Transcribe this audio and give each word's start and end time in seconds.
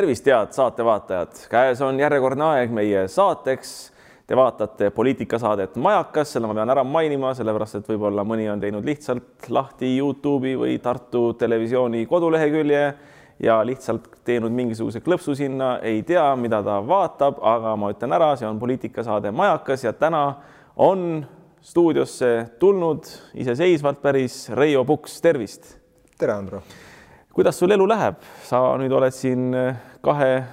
tervist, 0.00 0.24
head 0.26 0.54
saatevaatajad, 0.56 1.40
käes 1.50 1.80
on 1.84 1.98
järjekordne 2.00 2.44
aeg 2.54 2.70
meie 2.72 3.02
saateks. 3.12 3.72
Te 4.24 4.36
vaatate 4.38 4.88
poliitikasaadet 4.96 5.74
Majakas, 5.82 6.30
selle 6.32 6.48
ma 6.48 6.54
pean 6.56 6.72
ära 6.72 6.84
mainima, 6.86 7.34
sellepärast 7.36 7.80
et 7.80 7.90
võib-olla 7.90 8.24
mõni 8.24 8.46
on 8.48 8.62
teinud 8.62 8.86
lihtsalt 8.86 9.50
lahti 9.52 9.90
Youtube'i 9.98 10.54
või 10.56 10.78
Tartu 10.80 11.34
Televisiooni 11.36 12.06
kodulehekülje 12.08 12.82
ja 13.44 13.58
lihtsalt 13.66 14.06
teinud 14.24 14.54
mingisuguse 14.56 15.02
klõpsu 15.04 15.34
sinna, 15.36 15.74
ei 15.84 16.00
tea, 16.06 16.24
mida 16.40 16.62
ta 16.64 16.78
vaatab, 16.80 17.42
aga 17.44 17.74
ma 17.76 17.90
ütlen 17.92 18.16
ära, 18.16 18.30
see 18.40 18.48
on 18.48 18.60
poliitikasaade 18.62 19.34
Majakas 19.36 19.84
ja 19.84 19.92
täna 19.92 20.22
on 20.80 21.26
stuudiosse 21.60 22.54
tulnud 22.62 23.10
iseseisvalt 23.42 24.00
päris 24.00 24.46
Reio 24.56 24.86
Puks, 24.88 25.20
tervist. 25.20 25.74
tere, 26.16 26.38
Andro 26.38 26.62
kuidas 27.40 27.58
sul 27.58 27.70
elu 27.70 27.86
läheb, 27.88 28.18
sa 28.44 28.58
nüüd 28.76 28.92
oled 28.92 29.14
siin 29.14 29.52
kahe 30.02 30.44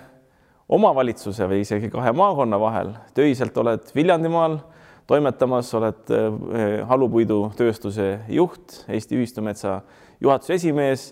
omavalitsuse 0.69 1.47
või 1.47 1.61
isegi 1.63 1.89
kahe 1.91 2.11
maakonna 2.15 2.59
vahel, 2.59 2.91
töiselt 3.15 3.57
oled 3.57 3.87
Viljandimaal 3.95 4.59
toimetamas, 5.07 5.69
oled 5.79 6.11
eh, 6.11 6.81
halupuidutööstuse 6.89 8.07
juht, 8.35 8.81
Eesti 8.91 9.19
Ühistumetsa 9.19 9.79
juhatuse 10.23 10.57
esimees, 10.57 11.11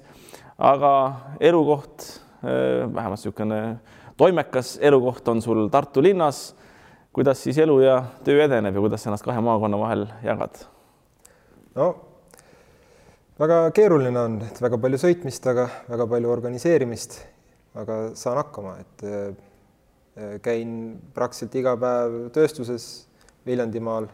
aga 0.58 0.92
elukoht, 1.40 2.10
eh, 2.44 2.84
vähemalt 2.84 3.20
niisugune 3.20 3.62
toimekas 4.18 4.78
elukoht 4.82 5.28
on 5.28 5.42
sul 5.42 5.68
Tartu 5.70 6.04
linnas. 6.04 6.56
kuidas 7.16 7.44
siis 7.44 7.58
elu 7.58 7.80
ja 7.80 8.04
töö 8.24 8.44
edeneb 8.44 8.76
ja 8.76 8.82
kuidas 8.84 9.04
sa 9.04 9.10
ennast 9.10 9.24
kahe 9.24 9.40
maakonna 9.42 9.80
vahel 9.80 10.08
jagad? 10.24 10.66
no 11.76 11.96
väga 13.40 13.72
keeruline 13.72 14.20
on, 14.20 14.42
et 14.42 14.62
väga 14.62 14.78
palju 14.78 15.00
sõitmist, 15.00 15.48
aga 15.48 15.70
väga 15.90 16.08
palju 16.08 16.32
organiseerimist, 16.32 17.18
aga 17.76 17.98
saan 18.18 18.40
hakkama, 18.40 18.78
et 18.82 19.04
äh, 19.06 20.38
käin 20.44 20.70
praktiliselt 21.16 21.58
iga 21.60 21.76
päev 21.80 22.20
tööstuses 22.36 23.08
Viljandimaal. 23.46 24.08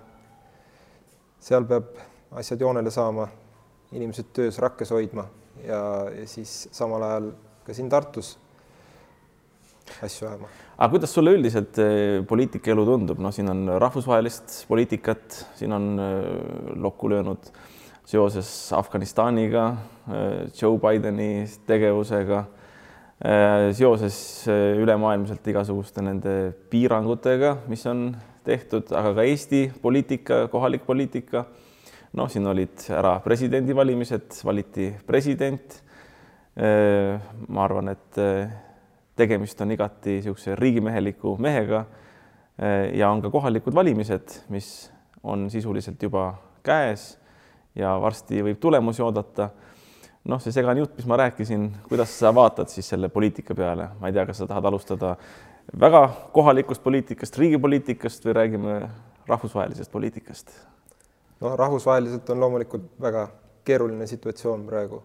seal 1.42 1.66
peab 1.66 1.96
asjad 2.38 2.62
joonele 2.62 2.92
saama, 2.92 3.28
inimesed 3.92 4.32
töös 4.34 4.60
rakkes 4.62 4.92
hoidma 4.92 5.26
ja, 5.66 5.82
ja 6.14 6.28
siis 6.28 6.68
samal 6.72 7.04
ajal 7.04 7.32
ka 7.66 7.74
siin 7.74 7.90
Tartus 7.90 8.36
asju 10.02 10.28
ajama. 10.28 10.48
aga 10.78 10.90
kuidas 10.90 11.14
sulle 11.14 11.36
üldiselt 11.38 11.78
äh, 11.82 12.22
poliitikaelu 12.28 12.86
tundub, 12.86 13.20
noh, 13.20 13.34
siin 13.34 13.50
on 13.50 13.68
rahvusvahelist 13.82 14.66
poliitikat, 14.70 15.44
siin 15.60 15.74
on 15.78 15.92
äh, 16.00 16.26
lokku 16.82 17.10
löönud 17.10 17.52
äh, 17.52 17.62
seoses 18.12 18.74
Afganistaniga, 18.74 19.78
äh, 20.08 20.50
Joe 20.62 20.80
Bideni 20.80 21.48
tegevusega, 21.68 22.40
äh, 22.40 22.61
seoses 23.78 24.48
äh, 24.50 24.78
ülemaailmselt 24.82 25.46
igasuguste 25.52 26.02
nende 26.02 26.54
piirangutega, 26.72 27.58
mis 27.70 27.86
on 27.86 28.08
tehtud, 28.46 28.90
aga 28.98 29.14
ka 29.20 29.26
Eesti 29.30 29.68
poliitika, 29.82 30.48
kohalik 30.50 30.86
poliitika. 30.88 31.46
noh, 32.18 32.28
siin 32.28 32.48
olid 32.48 32.82
ära 32.92 33.20
presidendivalimised, 33.24 34.42
valiti 34.44 34.90
president. 35.08 35.82
ma 37.48 37.62
arvan, 37.64 37.88
et 37.94 38.18
tegemist 39.16 39.62
on 39.64 39.72
igati 39.72 40.18
niisuguse 40.18 40.56
riigimeheliku 40.60 41.38
mehega. 41.40 41.86
ja 42.94 43.10
on 43.10 43.22
ka 43.22 43.30
kohalikud 43.30 43.74
valimised, 43.74 44.36
mis 44.50 44.92
on 45.24 45.50
sisuliselt 45.50 46.04
juba 46.04 46.34
käes 46.64 47.18
ja 47.76 47.96
varsti 48.02 48.42
võib 48.44 48.60
tulemusi 48.60 49.02
oodata. 49.02 49.50
Noh, 50.24 50.42
see 50.42 50.54
segane 50.54 50.84
jutt, 50.84 50.98
mis 50.98 51.08
ma 51.10 51.18
rääkisin, 51.22 51.70
kuidas 51.90 52.14
sa 52.20 52.34
vaatad 52.36 52.70
siis 52.70 52.90
selle 52.94 53.10
poliitika 53.10 53.56
peale, 53.58 53.90
ma 54.00 54.10
ei 54.10 54.16
tea, 54.16 54.26
kas 54.30 54.42
sa 54.42 54.48
tahad 54.50 54.68
alustada 54.70 55.16
väga 55.80 56.04
kohalikust 56.34 56.84
poliitikast, 56.84 57.38
riigipoliitikast 57.38 58.26
või 58.26 58.36
räägime 58.38 58.76
rahvusvahelisest 59.28 59.92
poliitikast? 59.92 60.54
noh, 61.42 61.56
rahvusvaheliselt 61.58 62.30
on 62.30 62.40
loomulikult 62.40 62.92
väga 63.02 63.28
keeruline 63.66 64.08
situatsioon 64.08 64.66
praegu, 64.68 65.02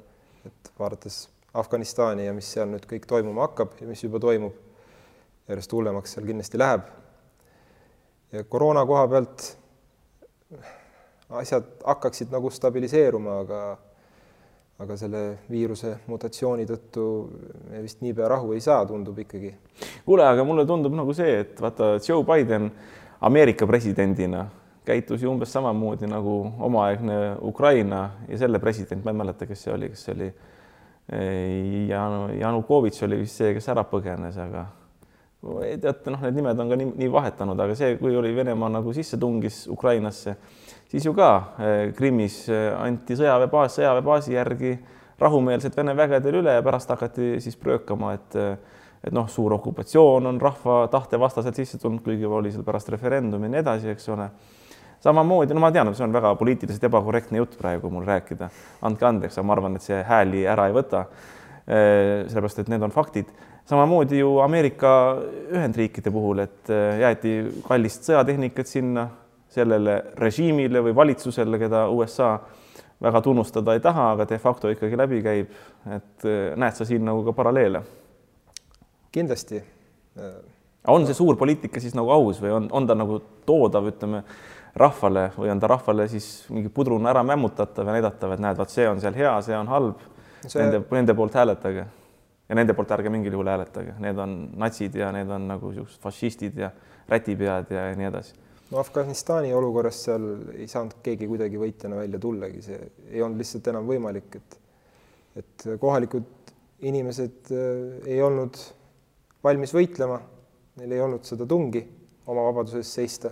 et 0.46 0.72
vaadates 0.78 1.26
Afganistani 1.56 2.26
ja 2.26 2.34
mis 2.36 2.48
seal 2.52 2.68
nüüd 2.68 2.84
kõik 2.88 3.06
toimuma 3.08 3.46
hakkab 3.46 3.78
ja 3.80 3.88
mis 3.88 4.02
juba 4.04 4.20
toimub, 4.20 4.56
järjest 5.48 5.72
hullemaks 5.72 6.16
seal 6.16 6.26
kindlasti 6.28 6.60
läheb. 6.60 6.82
ja 8.32 8.44
koroona 8.44 8.84
koha 8.86 9.08
pealt 9.08 9.46
asjad 11.30 11.64
hakkaksid 11.84 12.30
nagu 12.30 12.50
stabiliseeruma, 12.50 13.40
aga 13.40 13.60
aga 14.82 14.96
selle 15.00 15.22
viiruse 15.48 15.94
mutatsiooni 16.10 16.66
tõttu 16.68 17.06
me 17.70 17.80
vist 17.84 18.02
niipea 18.04 18.28
rahu 18.28 18.52
ei 18.52 18.60
saa, 18.60 18.84
tundub 18.88 19.18
ikkagi. 19.18 19.54
kuule, 20.04 20.26
aga 20.26 20.44
mulle 20.44 20.66
tundub 20.68 20.94
nagu 20.96 21.14
see, 21.16 21.40
et 21.44 21.60
vaata, 21.60 21.96
Joe 22.04 22.24
Biden 22.28 22.70
Ameerika 23.24 23.66
presidendina 23.66 24.44
käitus 24.86 25.22
ju 25.22 25.30
umbes 25.32 25.50
samamoodi 25.52 26.06
nagu 26.06 26.36
omaaegne 26.68 27.16
Ukraina 27.42 28.10
ja 28.28 28.38
selle 28.38 28.60
president, 28.62 29.04
ma 29.04 29.10
ei 29.10 29.20
mäleta, 29.22 29.48
kes 29.48 29.64
see 29.64 29.72
oli, 29.74 29.88
kas 29.94 30.04
see 30.06 30.14
oli 30.14 30.28
Janu, 31.88 32.28
Janukovitš 32.40 33.02
oli 33.06 33.20
vist 33.22 33.40
see, 33.40 33.54
kes 33.56 33.68
ära 33.72 33.86
põgenes, 33.86 34.36
aga 34.42 34.66
teate, 35.80 36.10
noh, 36.10 36.22
need 36.24 36.38
nimed 36.38 36.60
on 36.62 36.70
ka 36.72 36.78
nii, 36.78 36.92
nii 37.02 37.10
vahetanud, 37.12 37.60
aga 37.62 37.76
see, 37.78 37.96
kui 38.00 38.16
oli 38.18 38.32
Venemaa 38.36 38.70
nagu 38.78 38.94
sisse 38.94 39.18
tungis 39.20 39.64
Ukrainasse 39.70 40.36
siis 40.90 41.06
ju 41.06 41.14
ka 41.16 41.30
eh, 41.58 41.92
Krimmis 41.96 42.44
eh, 42.48 42.70
anti 42.78 43.16
sõjaväebaas 43.18 43.78
sõjaväebaasi 43.78 44.36
järgi 44.36 44.76
rahumeelselt 45.20 45.76
Vene 45.76 45.94
vägedele 45.96 46.42
üle 46.42 46.56
ja 46.58 46.64
pärast 46.64 46.90
hakati 46.92 47.36
siis 47.40 47.56
pröökama, 47.60 48.16
et 48.16 48.40
et 49.06 49.14
noh, 49.14 49.28
suur 49.30 49.52
okupatsioon 49.54 50.26
on 50.26 50.38
rahva 50.42 50.86
tahte 50.90 51.18
vastaselt 51.20 51.54
sisse 51.54 51.78
tulnud, 51.78 52.02
kuigi 52.02 52.26
oli 52.26 52.50
seal 52.50 52.64
pärast 52.66 52.88
referendumi 52.90 53.46
ja 53.46 53.52
nii 53.52 53.60
edasi, 53.60 53.90
eks 53.92 54.08
ole. 54.10 54.28
samamoodi, 55.04 55.54
no 55.54 55.60
ma 55.62 55.70
tean, 55.70 55.92
see 55.94 56.02
on 56.02 56.14
väga 56.14 56.32
poliitiliselt 56.40 56.88
ebakorrektne 56.88 57.38
jutt 57.38 57.54
praegu 57.60 57.90
mul 57.92 58.06
rääkida, 58.08 58.48
andke 58.88 59.06
andeks, 59.06 59.36
aga 59.36 59.46
ma 59.46 59.54
arvan, 59.54 59.76
et 59.76 59.84
see 59.84 60.00
hääli 60.08 60.42
ära 60.48 60.66
ei 60.66 60.74
võta. 60.74 61.04
Eh, 61.66 62.24
sellepärast, 62.26 62.64
et 62.64 62.72
need 62.72 62.82
on 62.82 62.94
faktid. 62.94 63.30
samamoodi 63.66 64.18
ju 64.18 64.38
Ameerika 64.38 64.90
Ühendriikide 65.52 66.10
puhul, 66.10 66.38
et 66.38 66.70
jäeti 67.00 67.36
kallist 67.68 68.06
sõjatehnikat 68.06 68.66
sinna 68.70 69.08
sellele 69.56 69.96
režiimile 70.20 70.82
või 70.84 70.94
valitsusele, 70.96 71.58
keda 71.60 71.86
USA 71.92 72.36
väga 73.02 73.20
tunnustada 73.20 73.74
ei 73.76 73.80
taha, 73.84 74.10
aga 74.14 74.26
de 74.28 74.38
facto 74.40 74.70
ikkagi 74.72 74.96
läbi 74.96 75.22
käib. 75.24 75.54
et 75.86 76.24
eh, 76.24 76.56
näed 76.56 76.76
sa 76.76 76.84
siin 76.84 77.04
nagu 77.04 77.24
ka 77.24 77.32
paralleele? 77.36 77.82
kindlasti. 79.12 79.62
on 80.86 81.06
see 81.06 81.14
suur 81.14 81.36
poliitika 81.36 81.80
siis 81.80 81.94
nagu 81.96 82.10
aus 82.10 82.40
või 82.40 82.52
on, 82.52 82.68
on 82.72 82.86
ta 82.86 82.94
nagu 82.94 83.18
toodav, 83.46 83.88
ütleme 83.88 84.22
rahvale 84.76 85.30
või 85.36 85.50
on 85.52 85.60
ta 85.60 85.70
rahvale 85.72 86.08
siis 86.08 86.46
mingi 86.52 86.68
pudruna 86.72 87.10
ära 87.10 87.22
mämmutatav 87.24 87.88
ja 87.88 87.96
näidatav, 87.96 88.32
et 88.32 88.42
näed, 88.44 88.58
vaat 88.60 88.72
see 88.72 88.88
on 88.88 89.00
seal 89.00 89.16
hea, 89.16 89.32
see 89.42 89.56
on 89.56 89.68
halb 89.72 90.02
see.... 90.46 90.60
Nende, 90.60 90.82
nende 90.92 91.16
poolt 91.16 91.36
hääletage 91.36 91.86
ja 92.48 92.58
nende 92.58 92.76
poolt 92.76 92.92
ärge 92.96 93.12
mingil 93.12 93.36
juhul 93.36 93.48
hääletage, 93.50 93.96
need 94.04 94.18
on 94.20 94.36
natsid 94.56 94.96
ja 95.00 95.12
need 95.16 95.30
on 95.32 95.48
nagu 95.48 95.72
niisugused 95.72 96.00
fašistid 96.02 96.60
ja 96.60 96.70
rätipead 97.08 97.72
ja 97.72 97.88
nii 97.96 98.10
edasi 98.12 98.45
no 98.70 98.78
Afganistani 98.82 99.52
olukorras 99.54 99.98
seal 100.08 100.24
ei 100.56 100.66
saanud 100.70 100.98
keegi 101.04 101.28
kuidagi 101.30 101.60
võitjana 101.60 102.00
välja 102.00 102.20
tullagi, 102.22 102.62
see 102.64 102.78
ei 103.12 103.22
olnud 103.22 103.42
lihtsalt 103.42 103.72
enam 103.72 103.90
võimalik, 103.90 104.40
et 104.40 104.62
et 105.36 105.66
kohalikud 105.80 106.24
inimesed 106.88 107.50
äh, 107.52 108.12
ei 108.14 108.22
olnud 108.24 108.56
valmis 109.44 109.74
võitlema, 109.76 110.16
neil 110.80 110.94
ei 110.96 111.02
olnud 111.04 111.26
seda 111.28 111.44
tungi 111.48 111.82
oma 112.26 112.46
vabaduse 112.48 112.80
eest 112.80 112.98
seista. 112.98 113.30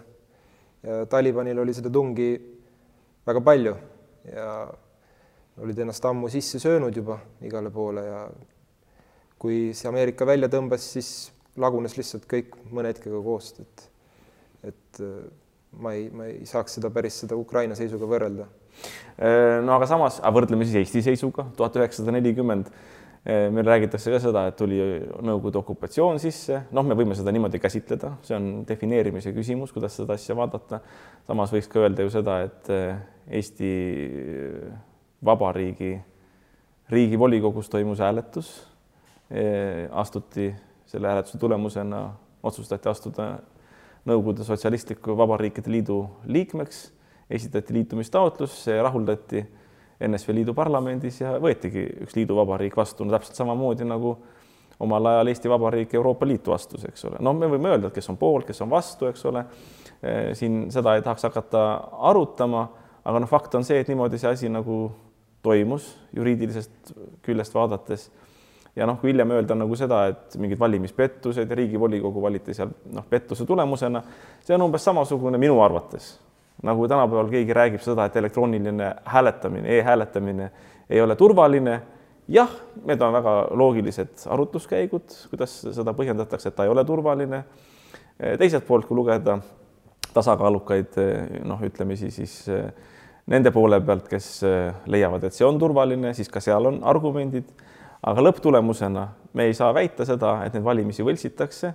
ja 0.84 1.04
Talibanil 1.10 1.58
oli 1.58 1.74
seda 1.74 1.90
tungi 1.90 2.28
väga 3.26 3.40
palju 3.40 3.72
ja 4.28 4.48
olid 5.64 5.78
ennast 5.80 6.04
ammu 6.04 6.28
sisse 6.28 6.60
söönud 6.60 6.96
juba 6.96 7.18
igale 7.46 7.70
poole 7.72 8.04
ja 8.04 8.20
kui 9.38 9.72
see 9.76 9.88
Ameerika 9.88 10.26
välja 10.26 10.48
tõmbas, 10.52 10.84
siis 10.96 11.08
lagunes 11.60 11.96
lihtsalt 11.98 12.28
kõik 12.30 12.54
mõne 12.72 12.92
hetkega 12.92 13.20
koos, 13.24 13.52
et 13.60 13.88
et 14.68 15.00
äh, 15.00 15.14
ma 15.80 15.94
ei, 15.94 16.08
ma 16.14 16.28
ei 16.30 16.44
saaks 16.48 16.78
seda 16.78 16.90
päris 16.94 17.20
seda 17.24 17.36
Ukraina 17.38 17.76
seisuga 17.78 18.08
võrrelda. 18.08 18.48
Äh, 19.18 19.60
no 19.64 19.76
aga 19.76 19.88
samas, 19.90 20.20
võrdleme 20.34 20.66
siis 20.66 20.82
Eesti 20.82 21.04
seisuga 21.10 21.48
tuhat 21.56 21.76
üheksasada 21.80 22.14
nelikümmend. 22.16 22.70
Äh, 23.24 23.46
meil 23.54 23.66
räägitakse 23.68 24.12
ka 24.12 24.20
seda, 24.20 24.46
et 24.50 24.58
tuli 24.58 24.78
Nõukogude 25.24 25.60
okupatsioon 25.62 26.20
sisse, 26.22 26.64
noh, 26.76 26.84
me 26.86 26.96
võime 26.98 27.16
seda 27.16 27.32
niimoodi 27.32 27.60
käsitleda, 27.62 28.14
see 28.26 28.36
on 28.36 28.50
defineerimise 28.68 29.32
küsimus, 29.36 29.72
kuidas 29.74 29.96
seda 29.96 30.18
asja 30.18 30.36
vaadata. 30.36 30.82
samas 31.26 31.54
võiks 31.54 31.70
ka 31.72 31.84
öelda 31.84 32.04
ju 32.04 32.12
seda, 32.12 32.42
et 32.44 32.68
Eesti 33.24 33.70
Vabariigi 35.24 35.96
riigivolikogus 36.92 37.70
toimus 37.72 38.04
hääletus. 38.04 38.50
astuti 39.90 40.50
selle 40.84 41.08
hääletuse 41.08 41.38
tulemusena, 41.40 42.02
otsustati 42.42 42.88
astuda 42.88 43.38
Nõukogude 44.04 44.44
Sotsialistliku 44.44 45.16
Vabariikide 45.16 45.70
Liidu 45.72 45.98
liikmeks, 46.28 46.80
esitati 47.32 47.72
liitumistaotlus, 47.72 48.56
see 48.66 48.76
rahuldati 48.82 49.40
NSV 50.04 50.34
Liidu 50.36 50.54
parlamendis 50.56 51.20
ja 51.22 51.36
võetigi 51.40 51.86
üks 52.04 52.16
liiduvabariik 52.18 52.76
vastu, 52.76 53.06
no 53.06 53.14
täpselt 53.14 53.38
samamoodi 53.38 53.86
nagu 53.88 54.16
omal 54.84 55.06
ajal 55.06 55.30
Eesti 55.30 55.50
Vabariik 55.50 55.94
Euroopa 55.94 56.26
Liitu 56.26 56.52
astus, 56.52 56.84
eks 56.88 57.06
ole. 57.08 57.20
noh, 57.24 57.36
me 57.38 57.48
võime 57.48 57.70
öelda, 57.72 57.88
et 57.88 57.96
kes 57.96 58.10
on 58.10 58.18
poolt, 58.20 58.48
kes 58.48 58.60
on 58.64 58.72
vastu, 58.72 59.08
eks 59.08 59.24
ole. 59.30 59.44
siin 60.36 60.66
seda 60.74 60.96
ei 60.98 61.02
tahaks 61.02 61.24
hakata 61.24 61.62
arutama, 62.10 62.66
aga 63.04 63.22
noh, 63.22 63.30
fakt 63.30 63.54
on 63.54 63.64
see, 63.64 63.78
et 63.80 63.88
niimoodi 63.88 64.20
see 64.20 64.30
asi 64.30 64.50
nagu 64.52 64.78
toimus 65.44 65.94
juriidilisest 66.16 66.92
küljest 67.24 67.54
vaadates. 67.54 68.10
Ja 68.76 68.86
noh, 68.86 68.98
kui 69.00 69.12
hiljem 69.12 69.30
öelda 69.36 69.56
nagu 69.58 69.76
seda, 69.78 70.04
et 70.10 70.36
mingid 70.40 70.58
valimispettused 70.60 71.50
ja 71.50 71.56
Riigivolikogu 71.56 72.22
valiti 72.22 72.54
seal 72.54 72.72
noh, 72.92 73.06
pettuse 73.10 73.46
tulemusena, 73.46 74.02
see 74.44 74.56
on 74.56 74.66
umbes 74.66 74.84
samasugune 74.84 75.38
minu 75.38 75.60
arvates, 75.62 76.14
nagu 76.62 76.88
tänapäeval 76.88 77.30
keegi 77.32 77.56
räägib 77.56 77.82
seda, 77.84 78.08
et 78.08 78.16
elektrooniline 78.16 78.94
hääletamine 79.04 79.68
e, 79.68 79.78
e-hääletamine 79.78 80.50
ei 80.90 81.00
ole 81.00 81.16
turvaline 81.16 81.80
jah, 82.28 82.50
need 82.84 83.02
on 83.02 83.12
väga 83.12 83.34
loogilised 83.50 84.26
arutluskäigud, 84.30 85.14
kuidas 85.30 85.56
seda 85.76 85.94
põhjendatakse, 85.96 86.50
et 86.50 86.56
ta 86.56 86.64
ei 86.64 86.72
ole 86.72 86.84
turvaline. 86.84 87.44
teiselt 88.38 88.66
poolt, 88.66 88.86
kui 88.86 88.96
lugeda 88.96 89.38
tasakaalukaid 90.14 90.96
noh, 91.44 91.62
ütlemisi 91.66 92.10
siis 92.10 92.44
nende 93.26 93.50
poole 93.50 93.80
pealt, 93.80 94.08
kes 94.08 94.42
leiavad, 94.86 95.24
et 95.24 95.34
see 95.34 95.46
on 95.46 95.58
turvaline, 95.58 96.14
siis 96.14 96.28
ka 96.28 96.40
seal 96.40 96.70
on 96.70 96.80
argumendid. 96.84 97.50
Aga 98.04 98.24
lõpptulemusena 98.28 99.08
me 99.34 99.48
ei 99.48 99.54
saa 99.56 99.72
väita 99.74 100.04
seda, 100.08 100.38
et 100.44 100.54
neid 100.54 100.64
valimisi 100.64 101.04
võltsitakse 101.06 101.72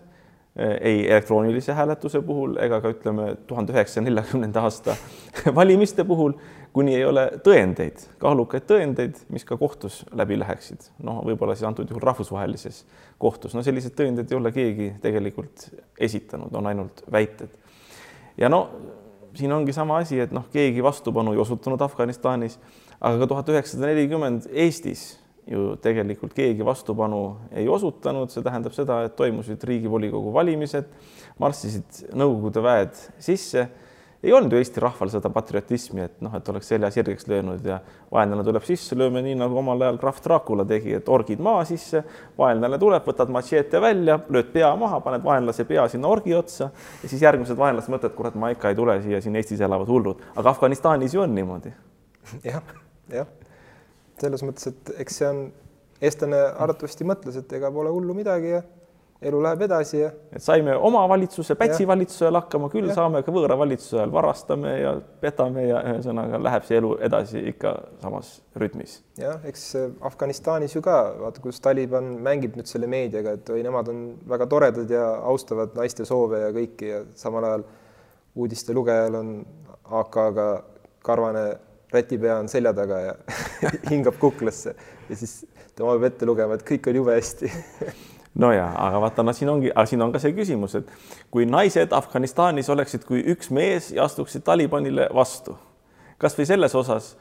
ei 0.59 1.03
elektroonilise 1.07 1.73
hääletuse 1.73 2.21
puhul 2.25 2.57
ega 2.59 2.81
ka 2.81 2.91
ütleme 2.91 3.35
tuhande 3.47 3.73
üheksasaja 3.73 4.03
neljakümnenda 4.03 4.63
aasta 4.65 4.95
valimiste 5.59 6.03
puhul 6.03 6.33
kuni 6.73 6.95
ei 6.95 7.05
ole 7.05 7.25
tõendeid, 7.45 8.01
kaalukaid 8.21 8.65
tõendeid, 8.69 9.21
mis 9.33 9.45
ka 9.45 9.57
kohtus 9.57 10.01
läbi 10.13 10.37
läheksid. 10.39 10.89
noh, 11.05 11.21
võib-olla 11.25 11.55
siis 11.55 11.67
antud 11.69 11.89
juhul 11.89 12.03
rahvusvahelises 12.05 12.83
kohtus, 13.17 13.55
no 13.55 13.63
selliseid 13.65 13.95
tõendeid 13.97 14.29
ei 14.29 14.37
ole 14.37 14.51
keegi 14.53 14.89
tegelikult 15.01 15.69
esitanud, 15.97 16.53
on 16.53 16.67
ainult 16.67 17.03
väited. 17.11 17.49
ja 18.37 18.49
no 18.49 18.67
siin 19.33 19.53
ongi 19.53 19.73
sama 19.73 20.01
asi, 20.01 20.19
et 20.19 20.33
noh, 20.35 20.49
keegi 20.51 20.83
vastupanu 20.83 21.33
ei 21.33 21.41
osutanud 21.41 21.81
Afganistanis, 21.81 22.59
aga 22.99 23.21
ka 23.21 23.27
tuhat 23.27 23.49
üheksasada 23.53 23.93
nelikümmend 23.93 24.49
Eestis 24.51 25.18
ju 25.49 25.73
tegelikult 25.81 26.33
keegi 26.37 26.65
vastupanu 26.65 27.21
ei 27.57 27.67
osutanud, 27.69 28.29
see 28.31 28.45
tähendab 28.45 28.75
seda, 28.75 29.01
et 29.07 29.15
toimusid 29.17 29.63
Riigivolikogu 29.65 30.33
valimised, 30.33 30.89
marssisid 31.41 32.03
Nõukogude 32.17 32.63
väed 32.63 32.99
sisse. 33.21 33.69
Ei 34.19 34.33
olnud 34.35 34.51
ju 34.51 34.59
Eesti 34.59 34.81
rahval 34.83 35.07
seda 35.13 35.29
patriotismi, 35.31 36.03
et 36.03 36.17
noh, 36.19 36.33
et 36.35 36.49
oleks 36.51 36.67
selja 36.67 36.89
sirgeks 36.91 37.23
löönud 37.31 37.63
ja 37.63 37.77
vaenlane 38.11 38.43
tuleb 38.43 38.65
sisse, 38.67 38.97
lööme 38.99 39.21
nii 39.23 39.37
nagu 39.39 39.55
omal 39.61 39.79
ajal 39.85 39.99
krahv 40.01 40.19
Dracula 40.25 40.65
tegi, 40.67 40.91
et 40.97 41.07
orgid 41.09 41.39
maa 41.39 41.63
sisse, 41.65 42.03
vaenlane 42.37 42.77
tuleb, 42.81 43.07
võtad 43.07 43.31
matšeete 43.31 43.79
välja, 43.81 44.19
lööd 44.27 44.51
pea 44.51 44.73
maha, 44.75 44.99
paned 45.05 45.23
vaenlase 45.23 45.63
pea 45.69 45.87
sinna 45.87 46.11
orgi 46.11 46.35
otsa 46.35 46.67
ja 46.99 47.07
siis 47.07 47.23
järgmised 47.23 47.57
vaenlased 47.57 47.95
mõtlevad, 47.95 48.17
kurat, 48.17 48.35
ma 48.35 48.51
ikka 48.51 48.73
ei 48.73 48.81
tule 48.81 48.99
siia, 49.05 49.23
siin 49.23 49.39
Eestis 49.39 49.63
elavad 49.63 49.87
hullud, 49.87 50.27
aga 50.35 50.51
Afganistanis 50.51 51.15
ju 51.15 51.23
on 51.23 51.39
niimoodi. 51.39 51.71
Ja,. 52.43 52.59
jah, 52.59 52.75
jah, 53.21 53.35
selles 54.25 54.43
mõttes, 54.45 54.71
et 54.71 54.91
eks 55.03 55.21
see 55.21 55.29
on, 55.29 55.45
eestlane 55.99 56.39
arvatavasti 56.49 57.07
mõtles, 57.07 57.39
et 57.41 57.57
ega 57.57 57.71
pole 57.75 57.91
hullu 57.91 58.15
midagi 58.15 58.53
ja 58.53 58.61
elu 59.21 59.39
läheb 59.43 59.63
edasi 59.65 59.99
ja. 59.99 60.09
et 60.31 60.43
saime 60.43 60.75
oma 60.75 61.01
valitsuse, 61.11 61.55
Pätsi 61.59 61.83
ja. 61.83 61.87
valitsuse 61.91 62.25
ajal 62.25 62.37
hakkama, 62.39 62.69
küll 62.71 62.87
saame 62.95 63.19
ka 63.25 63.33
võõra 63.35 63.57
valitsuse 63.59 63.97
ajal, 63.97 64.13
varastame 64.15 64.75
ja 64.79 64.93
petame 65.19 65.65
ja 65.65 65.81
ühesõnaga 65.91 66.39
läheb 66.39 66.67
see 66.67 66.79
elu 66.79 66.93
edasi 67.09 67.43
ikka 67.51 67.73
samas 68.03 68.31
rütmis. 68.63 68.99
jah, 69.19 69.43
eks 69.49 69.65
Afganistanis 70.07 70.75
ju 70.77 70.83
ka 70.85 71.01
vaata, 71.19 71.43
kus 71.43 71.59
Taliban 71.63 72.13
mängib 72.23 72.55
nüüd 72.59 72.71
selle 72.71 72.87
meediaga, 72.91 73.35
et 73.35 73.51
oi, 73.51 73.59
nemad 73.65 73.91
on 73.91 74.05
väga 74.29 74.47
toredad 74.51 74.95
ja 74.95 75.05
austavad 75.33 75.75
naiste 75.75 76.07
soove 76.07 76.45
ja 76.45 76.53
kõiki 76.55 76.93
ja 76.93 77.03
samal 77.19 77.49
ajal 77.49 77.67
uudiste 78.39 78.75
lugejal 78.77 79.19
on 79.19 79.33
AK-ga 79.99 80.49
karvane 81.03 81.45
rätipea 81.93 82.37
on 82.39 82.49
selja 82.51 82.73
taga 82.73 82.99
ja 82.99 83.15
hingab 83.91 84.19
kuklasse 84.21 84.75
ja 85.09 85.15
siis 85.15 85.41
tema 85.75 85.95
peab 85.95 86.09
ette 86.11 86.29
lugema, 86.29 86.57
et 86.57 86.65
kõik 86.67 86.89
on 86.91 86.99
jube 87.01 87.15
hästi 87.17 87.51
no 88.43 88.51
ja, 88.53 88.67
aga 88.87 89.01
vaata, 89.05 89.25
no 89.25 89.33
siin 89.33 89.49
ongi, 89.49 89.71
siin 89.89 90.05
on 90.05 90.13
ka 90.13 90.21
see 90.21 90.35
küsimus, 90.37 90.77
et 90.79 90.91
kui 91.31 91.47
naised 91.49 91.95
Afganistanis 91.95 92.69
oleksid 92.69 93.07
kui 93.07 93.23
üks 93.33 93.51
mees 93.55 93.91
ja 93.95 94.05
astuksid 94.05 94.45
Talibanile 94.47 95.09
vastu, 95.15 95.57
kasvõi 96.21 96.47
selles 96.49 96.75
osas, 96.75 97.13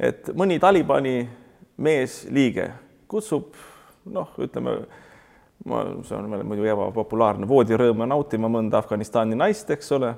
et 0.00 0.30
mõni 0.38 0.58
Talibani 0.62 1.20
meesliige 1.78 2.72
kutsub 3.08 3.54
noh, 4.12 4.32
ütleme, 4.40 4.74
ma, 5.68 5.82
see 6.06 6.16
on 6.16 6.32
muidu 6.48 6.66
ebapopulaarne, 6.68 7.48
voodirõõme 7.48 8.08
nautima 8.08 8.50
mõnda 8.52 8.80
Afganistani 8.80 9.38
naist, 9.38 9.70
eks 9.70 9.92
ole. 9.96 10.14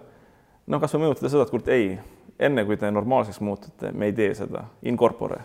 no 0.67 0.81
kas 0.81 0.95
või 0.95 1.07
mõjutada 1.07 1.33
seda, 1.33 1.47
et 1.47 1.53
kurat 1.55 1.71
ei, 1.75 1.95
enne 2.41 2.65
kui 2.65 2.77
te 2.81 2.91
normaalseks 2.91 3.41
muutute, 3.45 3.93
me 3.93 4.11
ei 4.11 4.17
tee 4.17 4.35
seda 4.35 4.65
in 4.83 4.97
corpore. 4.97 5.41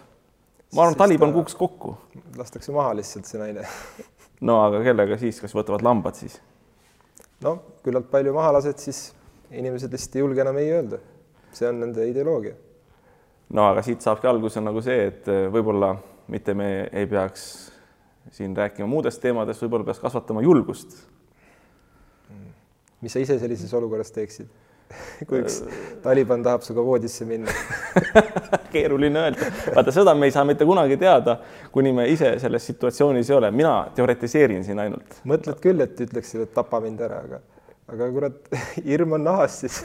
ma 0.76 0.84
arvan, 0.84 0.96
Taliban 0.96 1.30
ta... 1.30 1.40
kukuks 1.40 1.56
kokku. 1.56 1.98
lastakse 2.38 2.72
maha 2.76 2.96
lihtsalt 2.96 3.28
see 3.30 3.42
naine 3.42 3.66
no 4.42 4.60
aga 4.64 4.82
kellega 4.84 5.18
siis, 5.20 5.40
kas 5.44 5.56
võtavad 5.56 5.84
lambad 5.86 6.18
siis? 6.20 6.40
no 7.44 7.58
küllalt 7.86 8.10
palju 8.12 8.34
maha 8.36 8.56
lased, 8.58 8.80
siis 8.82 9.08
inimesed 9.52 9.92
lihtsalt 9.94 10.18
ei 10.18 10.26
julge 10.26 10.44
enam 10.44 10.58
ei 10.62 10.72
öelda. 10.72 11.00
see 11.56 11.70
on 11.70 11.80
nende 11.84 12.08
ideoloogia. 12.10 12.56
no 13.54 13.70
aga 13.72 13.84
siit 13.86 14.06
saabki 14.06 14.28
alguse 14.32 14.64
nagu 14.64 14.84
see, 14.86 15.08
et 15.12 15.32
äh, 15.32 15.46
võib-olla 15.54 15.96
mitte 16.32 16.56
me 16.58 16.90
ei 16.92 17.08
peaks 17.08 17.50
siin 18.34 18.56
rääkima 18.58 18.88
muudest 18.90 19.22
teemadest, 19.22 19.62
võib-olla 19.62 19.86
peaks 19.92 20.02
kasvatama 20.02 20.42
julgust. 20.46 20.96
mis 23.02 23.14
sa 23.14 23.22
ise 23.22 23.40
sellises 23.40 23.74
olukorras 23.74 24.12
teeksid? 24.12 24.50
kui 25.28 25.42
üks 25.42 25.60
Taliban 26.04 26.44
tahab 26.46 26.64
sinuga 26.66 26.86
voodisse 26.86 27.26
minna 27.28 27.52
keeruline 28.74 29.22
öelda, 29.26 29.50
vaata 29.76 29.94
seda 29.96 30.16
me 30.18 30.30
ei 30.30 30.36
saa 30.36 30.46
mitte 30.48 30.68
kunagi 30.68 30.98
teada, 31.02 31.40
kuni 31.74 31.94
me 31.96 32.08
ise 32.12 32.36
selles 32.42 32.68
situatsioonis 32.72 33.32
ei 33.32 33.38
ole, 33.38 33.52
mina 33.52 33.76
teoretiseerin 33.96 34.64
siin 34.68 34.82
ainult. 34.84 35.22
mõtled 35.28 35.62
küll, 35.64 35.84
et 35.86 36.00
ütleksid, 36.08 36.46
et 36.48 36.56
tapa 36.56 36.82
mind 36.84 37.02
ära, 37.08 37.22
aga, 37.28 37.42
aga 37.94 38.12
kurat, 38.18 38.42
hirm 38.90 39.18
on 39.18 39.26
nahas 39.32 39.62
siis 39.64 39.82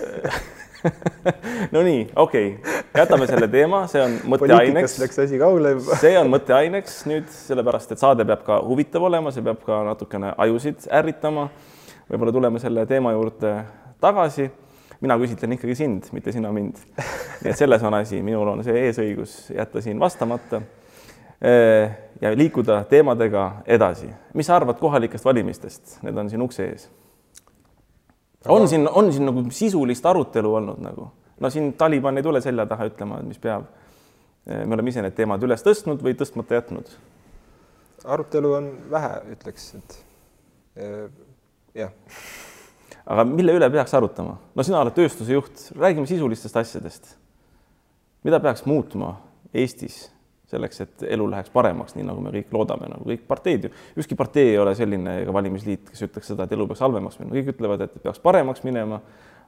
Nonii, 1.74 2.06
okei 2.16 2.46
okay., 2.56 2.84
jätame 3.02 3.26
selle 3.28 3.48
teema, 3.52 3.82
see 3.90 4.00
on 4.00 4.14
mõtteaineks. 4.32 4.94
läks 5.02 5.20
asi 5.26 5.40
kaugele 5.40 5.74
juba 5.74 5.98
see 6.00 6.14
on 6.16 6.30
mõtteaineks 6.32 7.02
nüüd, 7.10 7.28
sellepärast 7.34 7.92
et 7.92 8.00
saade 8.00 8.24
peab 8.28 8.46
ka 8.46 8.62
huvitav 8.64 9.04
olema, 9.10 9.32
see 9.34 9.44
peab 9.44 9.60
ka 9.66 9.82
natukene 9.90 10.32
ajusid 10.40 10.88
ärritama. 11.00 11.50
võib-olla 12.08 12.32
tuleme 12.32 12.62
selle 12.62 12.86
teema 12.88 13.12
juurde 13.12 13.52
tagasi 14.00 14.48
mina 15.00 15.16
küsitlen 15.18 15.56
ikkagi 15.56 15.74
sind, 15.74 16.08
mitte 16.12 16.32
sina 16.32 16.52
mind. 16.52 16.80
nii 17.40 17.52
et 17.52 17.58
selles 17.58 17.82
on 17.86 17.94
asi, 17.96 18.20
minul 18.24 18.52
on 18.52 18.64
see 18.64 18.76
eesõigus 18.86 19.36
jätta 19.54 19.82
siin 19.84 20.00
vastamata 20.00 20.60
ja 22.20 22.32
liikuda 22.36 22.82
teemadega 22.84 23.62
edasi. 23.66 24.10
mis 24.34 24.46
sa 24.46 24.56
arvad 24.56 24.78
kohalikest 24.80 25.24
valimistest, 25.24 25.98
need 26.04 26.16
on 26.16 26.30
siin 26.30 26.42
ukse 26.42 26.66
ees? 26.68 26.90
on 28.48 28.68
siin, 28.68 28.88
on 28.88 29.12
siin 29.12 29.26
nagu 29.26 29.46
sisulist 29.50 30.06
arutelu 30.06 30.54
olnud 30.54 30.82
nagu? 30.84 31.08
no 31.40 31.50
siin 31.50 31.72
Taliban 31.72 32.16
ei 32.16 32.22
tule 32.22 32.40
selja 32.40 32.66
taha 32.66 32.90
ütlema, 32.92 33.20
et 33.20 33.28
mis 33.32 33.38
peab. 33.38 33.64
me 34.46 34.74
oleme 34.74 34.92
ise 34.92 35.02
need 35.02 35.16
teemad 35.16 35.42
üles 35.48 35.64
tõstnud 35.64 36.04
või 36.04 36.12
tõstmata 36.18 36.60
jätnud. 36.60 36.92
arutelu 38.04 38.52
on 38.52 38.70
vähe, 38.90 39.16
ütleks, 39.32 39.72
et 39.80 39.98
jah 41.74 41.92
aga 43.10 43.24
mille 43.26 43.56
üle 43.58 43.70
peaks 43.72 43.94
arutama? 43.98 44.36
no 44.54 44.66
sina 44.66 44.80
oled 44.84 44.94
tööstuse 44.96 45.34
juht, 45.34 45.66
räägime 45.78 46.06
sisulistest 46.08 46.56
asjadest. 46.62 47.16
mida 48.24 48.40
peaks 48.40 48.66
muutma 48.68 49.16
Eestis 49.54 50.04
selleks, 50.50 50.80
et 50.82 51.02
elu 51.14 51.26
läheks 51.30 51.50
paremaks, 51.54 51.94
nii 51.94 52.04
nagu 52.06 52.22
me 52.24 52.32
kõik 52.34 52.54
loodame, 52.54 52.88
nagu 52.90 53.06
kõik 53.06 53.22
parteid 53.28 53.66
ju, 53.66 53.72
ükski 54.02 54.16
partei 54.18 54.52
ei 54.52 54.58
ole 54.58 54.74
selline 54.78 55.20
ega 55.22 55.34
valimisliit, 55.34 55.84
kes 55.92 56.06
ütleks 56.08 56.32
seda, 56.32 56.46
et 56.46 56.54
elu 56.56 56.66
peaks 56.70 56.82
halvemaks 56.82 57.20
minema, 57.20 57.36
kõik 57.36 57.52
ütlevad, 57.54 57.84
et 57.86 58.00
peaks 58.02 58.22
paremaks 58.22 58.64
minema. 58.66 59.00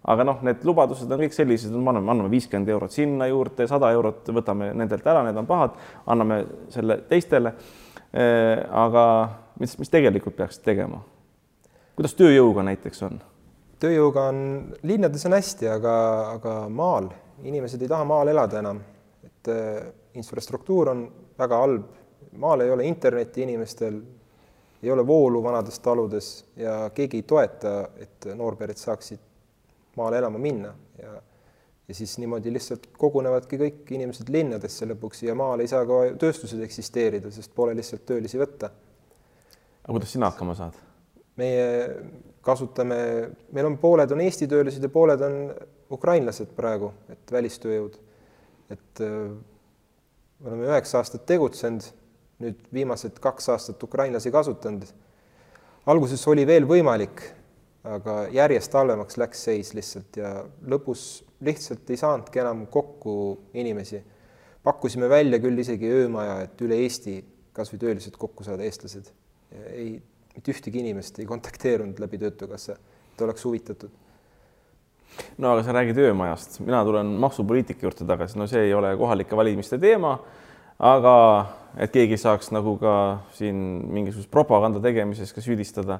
aga 0.02 0.24
noh, 0.26 0.40
need 0.42 0.64
lubadused 0.66 1.10
on 1.14 1.20
kõik 1.20 1.34
sellised, 1.34 1.74
me 1.74 1.90
anname, 1.92 2.10
anname 2.10 2.30
viiskümmend 2.30 2.70
eurot 2.74 2.90
sinna 2.90 3.28
juurde, 3.30 3.68
sada 3.70 3.90
eurot 3.94 4.30
võtame 4.34 4.72
nendelt 4.74 5.06
ära, 5.06 5.22
need 5.26 5.38
on 5.38 5.46
pahad, 5.46 5.78
anname 6.06 6.42
selle 6.74 6.98
teistele. 7.10 7.54
aga 8.82 9.04
mis, 9.58 9.78
mis 9.78 9.90
tegelikult 9.90 10.36
peaks 10.36 10.58
tegema? 10.58 11.02
kuidas 11.96 12.14
tööjõuga 12.18 12.66
näiteks 12.66 13.02
on? 13.06 13.20
Tööjõuga 13.82 14.28
on, 14.30 14.38
linnades 14.86 15.26
on 15.26 15.36
hästi, 15.36 15.68
aga, 15.72 15.94
aga 16.36 16.54
maal, 16.70 17.10
inimesed 17.42 17.82
ei 17.82 17.90
taha 17.90 18.06
maal 18.08 18.30
elada 18.32 18.60
enam, 18.62 18.80
et 19.26 19.50
äh, 19.50 19.82
infrastruktuur 20.18 20.92
on 20.92 21.04
väga 21.38 21.58
halb, 21.64 21.88
maal 22.42 22.64
ei 22.64 22.70
ole 22.72 22.86
internetti 22.88 23.42
inimestel, 23.46 23.98
ei 24.82 24.90
ole 24.90 25.04
voolu 25.06 25.42
vanades 25.42 25.78
taludes 25.82 26.30
ja 26.58 26.88
keegi 26.94 27.20
ei 27.20 27.26
toeta, 27.28 27.74
et 28.02 28.32
noorpered 28.34 28.78
saaksid 28.78 29.20
maale 29.96 30.18
elama 30.18 30.40
minna 30.42 30.72
ja 30.98 31.20
ja 31.88 31.94
siis 31.94 32.14
niimoodi 32.18 32.52
lihtsalt 32.54 32.86
kogunevadki 32.98 33.58
kõik 33.60 33.90
inimesed 33.92 34.30
linnadesse 34.32 34.86
lõpuks 34.88 35.24
ja 35.26 35.34
maal 35.36 35.60
ei 35.60 35.68
saa 35.68 35.82
ka 35.84 35.98
tööstused 36.20 36.62
eksisteerida, 36.64 37.28
sest 37.34 37.52
pole 37.54 37.74
lihtsalt 37.76 38.06
töölisi 38.08 38.40
võtta. 38.40 38.70
aga 39.82 39.96
kuidas 39.96 40.14
sina 40.14 40.30
hakkama 40.30 40.54
saad? 40.56 40.78
Meie 41.40 41.68
kasutame, 42.42 42.98
meil 43.54 43.68
on 43.68 43.78
pooled 43.80 44.10
on 44.12 44.20
Eesti 44.24 44.48
töölised 44.50 44.82
ja 44.82 44.90
pooled 44.92 45.22
on 45.24 45.38
ukrainlased 45.92 46.52
praegu, 46.56 46.92
et 47.12 47.32
välistööjõud. 47.32 47.98
et 48.72 49.00
äh, 49.04 49.32
me 50.40 50.50
oleme 50.50 50.70
üheksa 50.70 50.98
aastat 51.02 51.26
tegutsenud, 51.28 51.84
nüüd 52.42 52.64
viimased 52.74 53.20
kaks 53.22 53.48
aastat 53.54 53.82
ukrainlasi 53.82 54.32
kasutanud. 54.34 54.86
alguses 55.86 56.26
oli 56.28 56.46
veel 56.46 56.66
võimalik, 56.66 57.22
aga 57.84 58.26
järjest 58.30 58.72
halvemaks 58.72 59.18
läks 59.18 59.44
seis 59.48 59.72
lihtsalt 59.74 60.16
ja 60.16 60.44
lõpus 60.66 61.22
lihtsalt 61.42 61.90
ei 61.90 61.98
saanudki 61.98 62.42
enam 62.42 62.66
kokku 62.66 63.14
inimesi. 63.54 64.02
pakkusime 64.62 65.08
välja 65.08 65.38
küll 65.42 65.58
isegi 65.58 65.90
öömaja, 65.90 66.40
et 66.42 66.60
üle 66.62 66.78
Eesti 66.84 67.22
kasvõi 67.52 67.78
töölised 67.78 68.16
kokku 68.16 68.44
saada, 68.44 68.62
eestlased. 68.62 69.10
ei, 69.66 70.02
mitte 70.36 70.52
ühtegi 70.52 70.80
inimest 70.82 71.18
ei 71.20 71.26
kontakteerunud 71.28 72.00
läbi 72.02 72.18
Töötukassa, 72.18 72.76
et 73.12 73.24
oleks 73.24 73.44
huvitatud. 73.44 73.90
no 75.38 75.52
aga 75.52 75.62
sa 75.62 75.72
räägid 75.72 75.98
öömajast, 75.98 76.60
mina 76.60 76.84
tulen 76.84 77.06
maksupoliitika 77.20 77.86
juurde 77.86 78.06
tagasi, 78.08 78.38
no 78.38 78.46
see 78.46 78.62
ei 78.68 78.74
ole 78.74 78.96
kohalike 78.96 79.36
valimiste 79.36 79.78
teema, 79.78 80.18
aga 80.78 81.16
et 81.76 81.92
keegi 81.92 82.16
saaks 82.20 82.50
nagu 82.52 82.74
ka 82.80 82.94
siin 83.36 83.56
mingisugust 83.92 84.30
propaganda 84.32 84.80
tegemises 84.80 85.32
ka 85.32 85.44
süüdistada, 85.44 85.98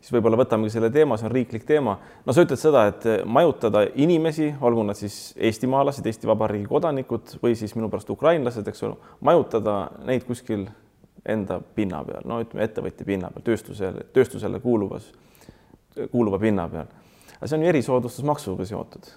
siis 0.00 0.12
võib-olla 0.12 0.38
võtamegi 0.40 0.74
selle 0.74 0.90
teema, 0.92 1.18
see 1.20 1.28
on 1.28 1.34
riiklik 1.34 1.66
teema. 1.68 1.98
no 2.24 2.32
sa 2.32 2.44
ütled 2.44 2.60
seda, 2.60 2.86
et 2.88 3.06
majutada 3.24 3.86
inimesi, 3.94 4.52
olgu 4.60 4.84
nad 4.84 4.98
siis 4.98 5.34
eestimaalased, 5.36 6.06
Eesti 6.06 6.28
Vabariigi 6.28 6.68
kodanikud 6.68 7.36
või 7.42 7.56
siis 7.56 7.76
minu 7.76 7.88
pärast 7.92 8.10
ukrainlased, 8.10 8.68
eks 8.68 8.82
ole, 8.88 8.96
majutada 9.20 9.78
neid 10.08 10.24
kuskil 10.28 10.66
enda 11.24 11.58
pinna 11.74 12.02
peal, 12.04 12.24
no 12.28 12.40
ütleme 12.44 12.66
ettevõtja 12.66 13.06
pinna 13.08 13.30
peal, 13.32 13.44
tööstusele, 13.46 14.06
tööstusele 14.12 14.60
kuuluvas, 14.60 15.08
kuuluva 16.12 16.38
pinna 16.42 16.66
peal. 16.68 16.88
aga 17.38 17.48
see 17.48 17.58
on 17.58 17.64
ju 17.64 17.70
erisoodustusmaksuga 17.72 18.66
seotud, 18.68 19.08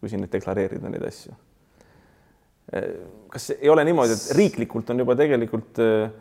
kui 0.00 0.10
siin 0.10 0.22
nüüd 0.22 0.32
deklareerida 0.32 0.92
neid 0.92 1.06
asju. 1.08 1.34
kas 3.32 3.50
ei 3.56 3.70
ole 3.72 3.84
niimoodi, 3.84 4.14
et 4.14 4.36
riiklikult 4.38 4.90
on 4.94 5.02
juba 5.02 5.16
tegelikult 5.18 5.80
äh, 5.82 6.12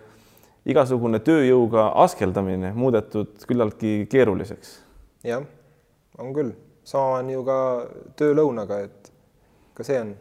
igasugune 0.70 1.22
tööjõuga 1.22 1.92
askeldamine 2.06 2.74
muudetud 2.74 3.46
küllaltki 3.46 4.08
keeruliseks? 4.10 4.80
jah, 5.28 5.46
on 6.18 6.34
küll, 6.34 6.56
sama 6.84 7.20
on 7.22 7.30
ju 7.36 7.46
ka 7.46 7.60
töölõunaga, 8.18 8.82
et 8.90 9.14
ka 9.78 9.86
see 9.86 10.02
on 10.02 10.16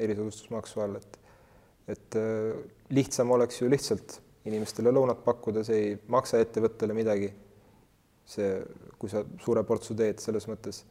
erisoodustusmaksu 0.00 0.80
all, 0.80 0.96
et 0.96 1.20
et 1.84 2.16
äh, 2.16 2.54
lihtsam 2.96 3.30
oleks 3.36 3.60
ju 3.60 3.68
lihtsalt 3.68 4.22
inimestele 4.48 4.92
lõunat 4.92 5.24
pakkuda, 5.24 5.64
see 5.64 5.80
ei 5.80 5.94
maksa 6.12 6.40
ettevõttele 6.42 6.96
midagi. 6.96 7.32
see, 8.24 8.54
kui 8.98 9.10
sa 9.12 9.20
suure 9.44 9.60
portsu 9.68 9.94
teed 9.94 10.18
selles 10.18 10.46
mõttes. 10.48 10.84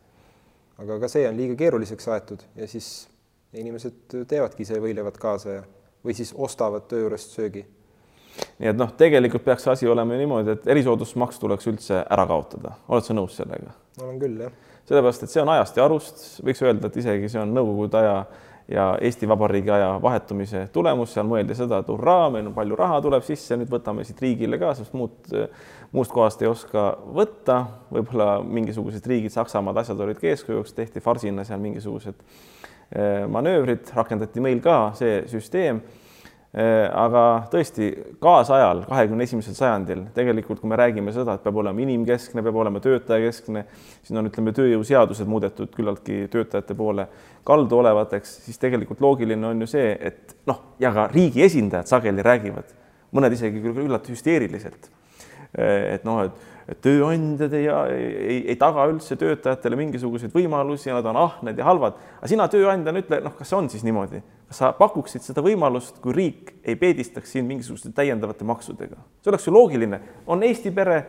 aga 0.78 1.00
ka 1.00 1.08
see 1.08 1.28
on 1.28 1.38
liiga 1.38 1.56
keeruliseks 1.56 2.08
aetud 2.08 2.44
ja 2.56 2.68
siis 2.68 3.08
inimesed 3.54 4.26
teevadki 4.28 4.62
ise 4.66 4.78
võileivad 4.82 5.18
kaasa 5.22 5.50
ja, 5.50 5.64
või 6.06 6.14
siis 6.18 6.34
ostavad 6.38 6.88
töö 6.90 7.06
juurest 7.06 7.34
söögi. 7.34 7.66
nii 8.60 8.70
et 8.70 8.78
noh, 8.78 8.94
tegelikult 8.98 9.46
peaks 9.46 9.68
asi 9.68 9.88
olema 9.88 10.18
niimoodi, 10.18 10.58
et 10.58 10.68
erisoodustusmaks 10.68 11.40
tuleks 11.40 11.68
üldse 11.70 12.04
ära 12.10 12.26
kaotada, 12.30 12.78
oled 12.88 13.06
sa 13.06 13.18
nõus 13.18 13.38
sellega? 13.38 13.74
olen 14.02 14.20
küll, 14.22 14.40
jah. 14.46 14.54
sellepärast, 14.90 15.24
et 15.24 15.34
see 15.34 15.42
on 15.42 15.54
ajast 15.54 15.78
ja 15.78 15.86
arust, 15.86 16.24
võiks 16.46 16.62
öelda, 16.66 16.90
et 16.90 16.98
isegi 16.98 17.30
see 17.30 17.42
on 17.42 17.54
Nõukogude 17.54 18.02
aja 18.02 18.18
ja 18.68 18.98
Eesti 19.02 19.28
Vabariigi 19.28 19.72
aja 19.72 20.00
vahetumise 20.02 20.68
tulemus, 20.74 21.14
seal 21.14 21.28
mõeldi 21.28 21.56
seda, 21.58 21.82
et 21.84 21.90
hurraa, 21.92 22.30
meil 22.34 22.48
on 22.48 22.56
palju 22.56 22.78
raha 22.80 23.00
tuleb 23.04 23.26
sisse, 23.28 23.58
nüüd 23.60 23.72
võtame 23.72 24.06
siit 24.08 24.22
riigile 24.24 24.60
ka, 24.62 24.74
sest 24.78 24.96
muud, 24.98 25.34
muust 25.92 26.14
kohast 26.16 26.42
ei 26.42 26.52
oska 26.52 26.86
võtta. 27.16 27.60
võib-olla 27.94 28.38
mingisugused 28.44 29.08
riigid, 29.08 29.34
Saksamaad, 29.34 29.78
asjad 29.84 30.00
olid 30.00 30.22
ka 30.22 30.30
eeskujuks, 30.32 30.74
tehti 30.78 31.04
farsina 31.04 31.44
seal 31.48 31.60
mingisugused 31.64 32.16
eh, 32.96 33.26
manöövrid, 33.28 33.92
rakendati 33.96 34.44
meil 34.44 34.64
ka 34.64 34.94
see 35.00 35.22
süsteem 35.32 35.84
aga 36.54 37.22
tõesti, 37.50 37.88
kaasajal, 38.22 38.84
kahekümne 38.86 39.26
esimesel 39.26 39.56
sajandil 39.58 40.04
tegelikult, 40.14 40.60
kui 40.62 40.70
me 40.70 40.78
räägime 40.78 41.10
seda, 41.16 41.34
et 41.34 41.42
peab 41.42 41.58
olema 41.58 41.82
inimkeskne, 41.82 42.44
peab 42.46 42.60
olema 42.62 42.82
töötajakeskne, 42.84 43.64
siin 44.06 44.22
on, 44.22 44.30
ütleme, 44.30 44.54
tööjõuseadused 44.54 45.30
muudetud 45.30 45.74
küllaltki 45.74 46.28
töötajate 46.34 46.78
poole 46.78 47.08
kaldu 47.48 47.80
olevateks, 47.82 48.36
siis 48.46 48.62
tegelikult 48.62 49.02
loogiline 49.02 49.50
on 49.50 49.66
ju 49.66 49.72
see, 49.74 49.96
et 49.98 50.36
noh, 50.50 50.62
ja 50.84 50.94
ka 50.94 51.08
riigi 51.10 51.42
esindajad 51.48 51.90
sageli 51.90 52.26
räägivad, 52.26 52.70
mõned 53.18 53.34
isegi 53.34 53.64
küll 53.64 53.88
üllalt 53.88 54.14
hüsteeriliselt. 54.14 54.92
Äh, 55.58 55.96
et 55.98 56.06
noh, 56.06 56.22
et 56.28 56.53
tööandjad 56.84 57.54
ei, 57.58 57.66
ei, 57.68 58.38
ei 58.54 58.56
taga 58.60 58.86
üldse 58.88 59.18
töötajatele 59.20 59.78
mingisuguseid 59.80 60.32
võimalusi 60.36 60.90
ja 60.90 60.96
nad 60.98 61.10
on 61.12 61.20
ahned 61.20 61.58
ja 61.60 61.66
halvad. 61.68 61.98
aga 62.20 62.30
sina 62.32 62.48
tööandjana 62.52 63.04
ütle, 63.04 63.20
noh, 63.24 63.36
kas 63.36 63.52
see 63.52 63.58
on 63.58 63.68
siis 63.72 63.84
niimoodi, 63.84 64.22
kas 64.48 64.62
sa 64.62 64.72
pakuksid 64.78 65.26
seda 65.26 65.44
võimalust, 65.44 66.00
kui 66.04 66.16
riik 66.16 66.54
ei 66.64 66.78
peedistaks 66.80 67.36
sind 67.36 67.52
mingisuguste 67.52 67.92
täiendavate 67.96 68.48
maksudega? 68.48 68.96
see 69.22 69.34
oleks 69.34 69.48
ju 69.48 69.56
loogiline, 69.56 70.00
on 70.28 70.44
Eesti 70.48 70.72
pere, 70.72 71.02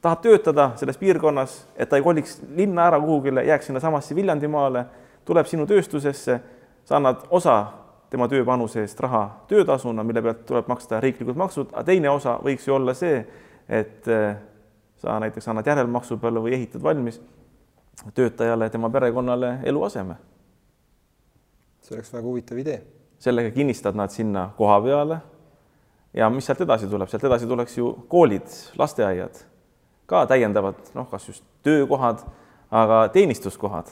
tahab 0.00 0.22
töötada 0.22 0.70
selles 0.78 0.98
piirkonnas, 1.00 1.64
et 1.76 1.90
ta 1.90 1.98
ei 1.98 2.06
koliks 2.06 2.38
linna 2.56 2.86
ära 2.86 3.02
kuhugile, 3.02 3.44
jääks 3.44 3.70
sinnasamasse 3.72 4.14
Viljandimaale, 4.14 4.86
tuleb 5.26 5.50
sinu 5.50 5.66
tööstusesse, 5.66 6.40
sa 6.86 6.96
annad 7.02 7.26
osa 7.34 7.58
tema 8.10 8.26
tööpanuse 8.30 8.82
eest 8.82 9.00
raha 9.00 9.26
töötasuna, 9.50 10.02
mille 10.06 10.22
pealt 10.22 10.42
tuleb 10.46 10.70
maksta 10.70 10.98
riiklikud 11.02 11.38
maksud, 11.38 11.70
aga 11.72 11.84
teine 11.86 12.10
osa 12.10 12.38
võiks 12.42 12.66
ju 12.66 12.74
olla 12.74 12.94
see, 12.94 13.22
et 13.70 14.08
eh, 14.08 14.36
sa 14.98 15.20
näiteks 15.20 15.48
annad 15.48 15.66
järelmaksu 15.66 16.18
peale 16.18 16.42
või 16.42 16.54
ehitad 16.58 16.82
valmis 16.82 17.20
töötajale, 18.14 18.70
tema 18.70 18.90
perekonnale 18.90 19.58
eluaseme. 19.62 20.14
see 21.80 21.94
oleks 21.96 22.12
väga 22.12 22.24
huvitav 22.26 22.58
idee. 22.58 22.82
sellega 23.18 23.50
kinnistad 23.50 23.94
nad 23.94 24.10
sinna 24.10 24.50
koha 24.56 24.80
peale. 24.80 25.18
ja 26.14 26.30
mis 26.30 26.46
sealt 26.46 26.60
edasi 26.60 26.88
tuleb, 26.88 27.08
sealt 27.08 27.24
edasi 27.24 27.46
tuleks 27.46 27.78
ju 27.78 27.92
koolid, 28.08 28.46
lasteaiad, 28.78 29.44
ka 30.06 30.26
täiendavad, 30.26 30.74
noh, 30.94 31.08
kas 31.10 31.28
just 31.28 31.44
töökohad, 31.62 32.18
aga 32.70 33.08
teenistuskohad. 33.08 33.86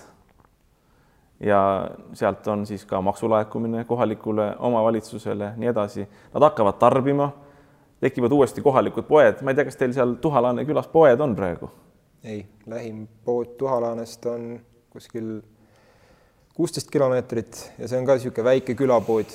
ja 1.40 1.90
sealt 2.12 2.46
on 2.48 2.66
siis 2.66 2.84
ka 2.84 3.00
maksulaekumine 3.00 3.84
kohalikule 3.84 4.56
omavalitsusele, 4.58 5.52
nii 5.56 5.68
edasi, 5.68 6.08
nad 6.34 6.42
hakkavad 6.42 6.78
tarbima 6.78 7.32
tekivad 8.00 8.32
uuesti 8.32 8.62
kohalikud 8.62 9.06
poed, 9.08 9.42
ma 9.42 9.52
ei 9.52 9.58
tea, 9.58 9.66
kas 9.68 9.78
teil 9.78 9.94
seal 9.96 10.16
Tuhalaane 10.22 10.64
külas 10.68 10.88
poed 10.92 11.20
on 11.20 11.36
praegu? 11.38 11.70
ei, 12.24 12.42
lähim 12.66 13.06
pood 13.24 13.54
Tuhalaanest 13.58 14.26
on 14.26 14.48
kuskil 14.90 15.38
kuusteist 16.54 16.90
kilomeetrit 16.90 17.60
ja 17.78 17.88
see 17.88 18.00
on 18.00 18.06
ka 18.06 18.16
niisugune 18.18 18.44
väike 18.48 18.74
külapood, 18.78 19.34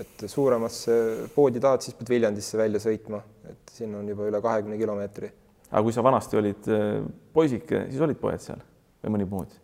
et 0.00 0.26
suuremasse 0.28 0.96
poodi 1.34 1.62
tahad, 1.62 1.80
siis 1.84 1.96
pead 1.96 2.12
Viljandisse 2.12 2.60
välja 2.60 2.82
sõitma, 2.82 3.22
et 3.48 3.72
siin 3.72 3.94
on 3.96 4.08
juba 4.08 4.28
üle 4.28 4.42
kahekümne 4.44 4.76
kilomeetri. 4.80 5.32
aga 5.70 5.82
kui 5.86 5.96
sa 5.96 6.04
vanasti 6.04 6.36
olid 6.40 6.68
äh, 6.68 7.00
poisike, 7.32 7.86
siis 7.88 8.04
olid 8.04 8.20
poed 8.20 8.44
seal 8.44 8.60
või 9.04 9.16
mõni 9.16 9.28
pood? 9.30 9.56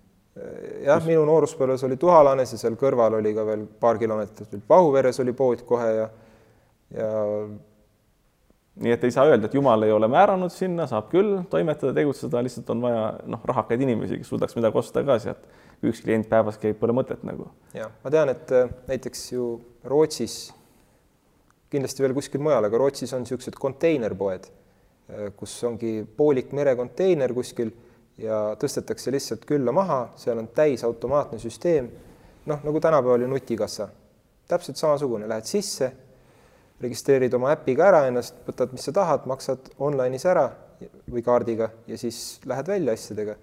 jah, 0.85 1.01
minu 1.05 1.25
nooruspõlves 1.29 1.85
oli 1.89 1.97
Tuhalaanes 2.01 2.53
ja 2.53 2.59
seal 2.61 2.75
kõrval 2.81 3.21
oli 3.21 3.33
ka 3.37 3.45
veel 3.49 3.69
paar 3.81 4.01
kilomeetrit, 4.01 4.57
Pahuveres 4.69 5.21
oli 5.21 5.33
pood 5.37 5.65
kohe 5.69 5.93
ja 6.01 6.09
ja 6.95 7.09
nii 8.77 8.93
et 8.93 9.05
ei 9.05 9.11
saa 9.11 9.25
öelda, 9.25 9.49
et 9.49 9.55
jumal 9.55 9.83
ei 9.87 9.93
ole 9.93 10.09
määranud 10.11 10.53
sinna, 10.53 10.87
saab 10.91 11.09
küll 11.13 11.39
toimetada, 11.51 11.95
tegutseda, 11.97 12.43
lihtsalt 12.45 12.71
on 12.75 12.83
vaja 12.85 13.07
noh, 13.25 13.41
rahakaid 13.49 13.81
inimesi, 13.87 14.19
kes 14.21 14.33
suudaks 14.33 14.57
midagi 14.59 14.79
osta 14.83 15.05
ka 15.07 15.19
sealt. 15.23 15.49
üks 15.85 16.01
klient 16.01 16.25
päevas 16.29 16.57
käib, 16.57 16.79
pole 16.81 16.95
mõtet 16.97 17.25
nagu. 17.25 17.51
ja 17.77 17.89
ma 18.05 18.13
tean, 18.13 18.33
et 18.33 18.53
äh, 18.53 18.71
näiteks 18.89 19.25
ju 19.33 19.49
Rootsis, 19.85 20.37
kindlasti 21.73 22.05
veel 22.05 22.15
kuskil 22.17 22.41
mujal, 22.41 22.65
aga 22.69 22.79
Rootsis 22.81 23.13
on 23.17 23.25
niisugused 23.25 23.57
konteinerpoed, 23.61 24.49
äh, 24.49 25.29
kus 25.37 25.57
ongi 25.65 25.99
poolik 26.17 26.53
merekonteiner 26.57 27.33
kuskil 27.37 27.73
ja 28.21 28.57
tõstetakse 28.61 29.13
lihtsalt 29.13 29.45
külla 29.49 29.73
maha, 29.73 30.07
seal 30.21 30.41
on 30.41 30.49
täisautomaatne 30.49 31.39
süsteem. 31.41 31.91
noh, 32.47 32.61
nagu 32.63 32.81
tänapäeval 32.81 33.25
ju 33.25 33.29
nutikassa, 33.29 33.89
täpselt 34.49 34.77
samasugune, 34.77 35.29
lähed 35.29 35.49
sisse 35.49 35.93
registreerid 36.81 37.35
oma 37.35 37.53
äpiga 37.55 37.89
ära 37.89 38.05
ennast, 38.11 38.37
võtad, 38.47 38.73
mis 38.77 38.85
sa 38.87 38.95
tahad, 38.97 39.27
maksad 39.29 39.71
online'is 39.83 40.27
ära 40.29 40.49
või 41.09 41.23
kaardiga 41.25 41.71
ja 41.89 41.99
siis 42.01 42.41
lähed 42.49 42.69
välja 42.69 42.97
asjadega 42.97 43.37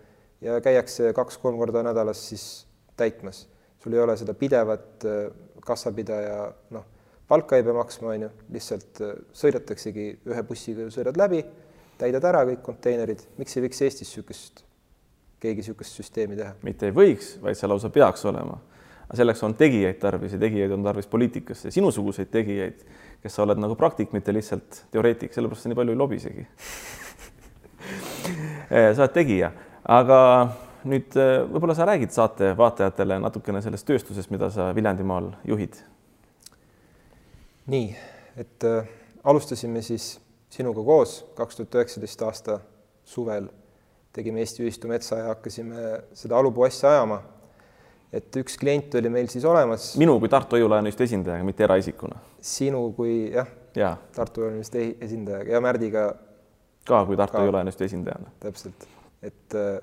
ja 0.43 0.59
käiakse 0.61 1.13
kaks-kolm 1.17 1.57
korda 1.57 1.83
nädalas 1.85 2.21
siis 2.29 2.65
täitmas. 2.97 3.47
sul 3.83 3.93
ei 3.93 3.99
ole 3.99 4.17
seda 4.17 4.33
pidevat 4.33 5.05
äh, 5.05 5.31
kassapidaja, 5.65 6.53
noh, 6.71 6.85
palka 7.27 7.57
ei 7.57 7.63
pea 7.63 7.73
maksma, 7.73 8.13
on 8.13 8.21
ju, 8.27 8.29
lihtsalt 8.55 9.01
äh, 9.01 9.15
sõidetaksegi 9.33 10.05
ühe 10.29 10.43
bussiga, 10.47 10.85
sõidad 10.93 11.17
läbi, 11.19 11.41
täidad 11.97 12.23
ära 12.29 12.43
kõik 12.47 12.61
konteinerid, 12.63 13.25
miks 13.37 13.57
ei 13.57 13.65
võiks 13.65 13.81
Eestis 13.81 14.11
niisugust, 14.11 14.63
keegi 15.43 15.63
niisugust 15.63 15.99
süsteemi 15.99 16.37
teha? 16.39 16.53
mitte 16.63 16.87
ei 16.87 16.95
võiks, 16.95 17.33
vaid 17.41 17.59
see 17.59 17.71
lausa 17.71 17.91
peaks 17.93 18.23
olema 18.29 18.61
selleks 19.13 19.43
on 19.43 19.55
tegijaid 19.57 19.99
tarvis 20.01 20.33
ja 20.33 20.39
tegijaid 20.41 20.71
on 20.75 20.83
tarvis 20.85 21.07
poliitikasse, 21.07 21.71
sinusuguseid 21.71 22.31
tegijaid, 22.33 22.83
kes 23.23 23.35
sa 23.35 23.45
oled 23.45 23.61
nagu 23.61 23.77
praktik, 23.79 24.11
mitte 24.15 24.33
lihtsalt 24.33 24.83
teoreetik, 24.91 25.33
sellepärast 25.35 25.65
sa 25.65 25.71
nii 25.71 25.79
palju 25.79 25.95
ei 25.95 26.01
lobisegi 26.01 26.47
sa 28.95 29.05
oled 29.05 29.15
tegija, 29.15 29.51
aga 29.83 30.19
nüüd 30.89 31.15
äh, 31.19 31.35
võib-olla 31.47 31.75
sa 31.77 31.87
räägid 31.87 32.13
saate 32.15 32.51
vaatajatele 32.59 33.19
natukene 33.23 33.61
sellest 33.63 33.87
tööstusest, 33.87 34.31
mida 34.33 34.49
sa 34.53 34.71
Viljandimaal 34.75 35.31
juhid? 35.47 35.79
nii, 37.71 37.93
et 38.39 38.67
äh, 38.67 38.87
alustasime 39.23 39.83
siis 39.85 40.17
sinuga 40.53 40.83
koos 40.83 41.21
kaks 41.37 41.59
tuhat 41.59 41.79
üheksateist 41.79 42.25
aasta 42.27 42.59
suvel 43.07 43.47
tegime 44.13 44.43
Eesti 44.43 44.63
Ühistu 44.63 44.89
metsa 44.91 45.17
ja 45.17 45.31
hakkasime 45.31 46.03
seda 46.13 46.37
alupuu 46.37 46.67
asja 46.67 46.91
ajama. 46.91 47.21
Et 48.13 48.37
üks 48.37 48.57
klient 48.61 48.93
oli 48.99 49.09
meil 49.09 49.29
siis 49.31 49.45
olemas. 49.49 49.93
minu 49.97 50.19
kui 50.21 50.29
Tartu 50.29 50.57
Hoiu-laenuühistu 50.57 51.05
esindajaga, 51.07 51.45
mitte 51.47 51.65
eraisikuna. 51.65 52.19
sinu 52.41 52.85
kui 52.97 53.31
jah 53.33 53.49
ja., 53.75 53.95
Tartu 54.15 54.43
Hoiu-laenuühistu 54.43 54.83
esindajaga 55.01 55.55
ja 55.55 55.61
Märdiga. 55.61 56.05
ka 56.85 57.03
kui 57.09 57.17
Tartu 57.17 57.41
Hoiu-laenuühistu 57.41 57.87
esindajana. 57.89 58.31
täpselt, 58.43 58.87
et 59.21 59.57
äh, 59.57 59.81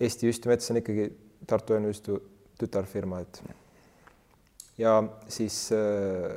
Eesti 0.00 0.26
Ühistumets 0.26 0.70
on 0.70 0.82
ikkagi 0.82 1.12
Tartu 1.46 1.78
Ühistu 1.78 2.18
tütarfirma, 2.58 3.22
et 3.22 3.42
ja 4.78 5.02
siis 5.30 5.68
äh, 5.74 6.34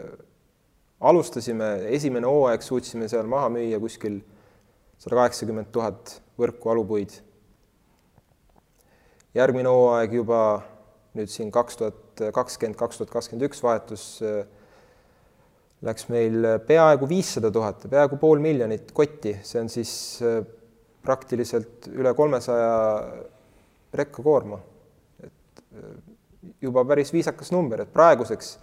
alustasime, 1.00 1.72
esimene 1.98 2.30
hooaeg 2.30 2.62
suutsime 2.62 3.10
seal 3.10 3.27
maha 3.30 3.50
müüa 3.54 3.80
kuskil 3.82 4.22
sada 5.01 5.18
kaheksakümmend 5.22 5.74
tuhat 5.74 6.20
võrku 6.39 6.72
alupuid. 6.72 7.22
järgmine 9.36 9.70
hooaeg 9.70 10.13
juba 10.13 10.39
nüüd 11.15 11.31
siin 11.31 11.51
kaks 11.51 11.79
tuhat 11.79 12.24
kakskümmend, 12.36 12.77
kaks 12.79 13.00
tuhat 13.00 13.13
kakskümmend 13.13 13.48
üks 13.48 13.63
vahetus 13.63 14.05
äh, 14.25 14.43
läks 15.86 16.07
meil 16.10 16.48
peaaegu 16.67 17.07
viissada 17.10 17.51
tuhat, 17.53 17.86
peaaegu 17.89 18.17
pool 18.22 18.41
miljonit 18.43 18.91
kotti, 18.95 19.36
see 19.43 19.62
on 19.62 19.72
siis 19.72 19.91
äh, 20.25 20.39
praktiliselt 21.05 21.89
üle 21.93 22.13
kolmesaja 22.17 22.77
rekkakoorma. 23.93 24.60
et 25.24 25.62
äh, 25.75 25.91
juba 26.62 26.86
päris 26.86 27.13
viisakas 27.13 27.51
number, 27.51 27.81
et 27.81 27.93
praeguseks 27.93 28.57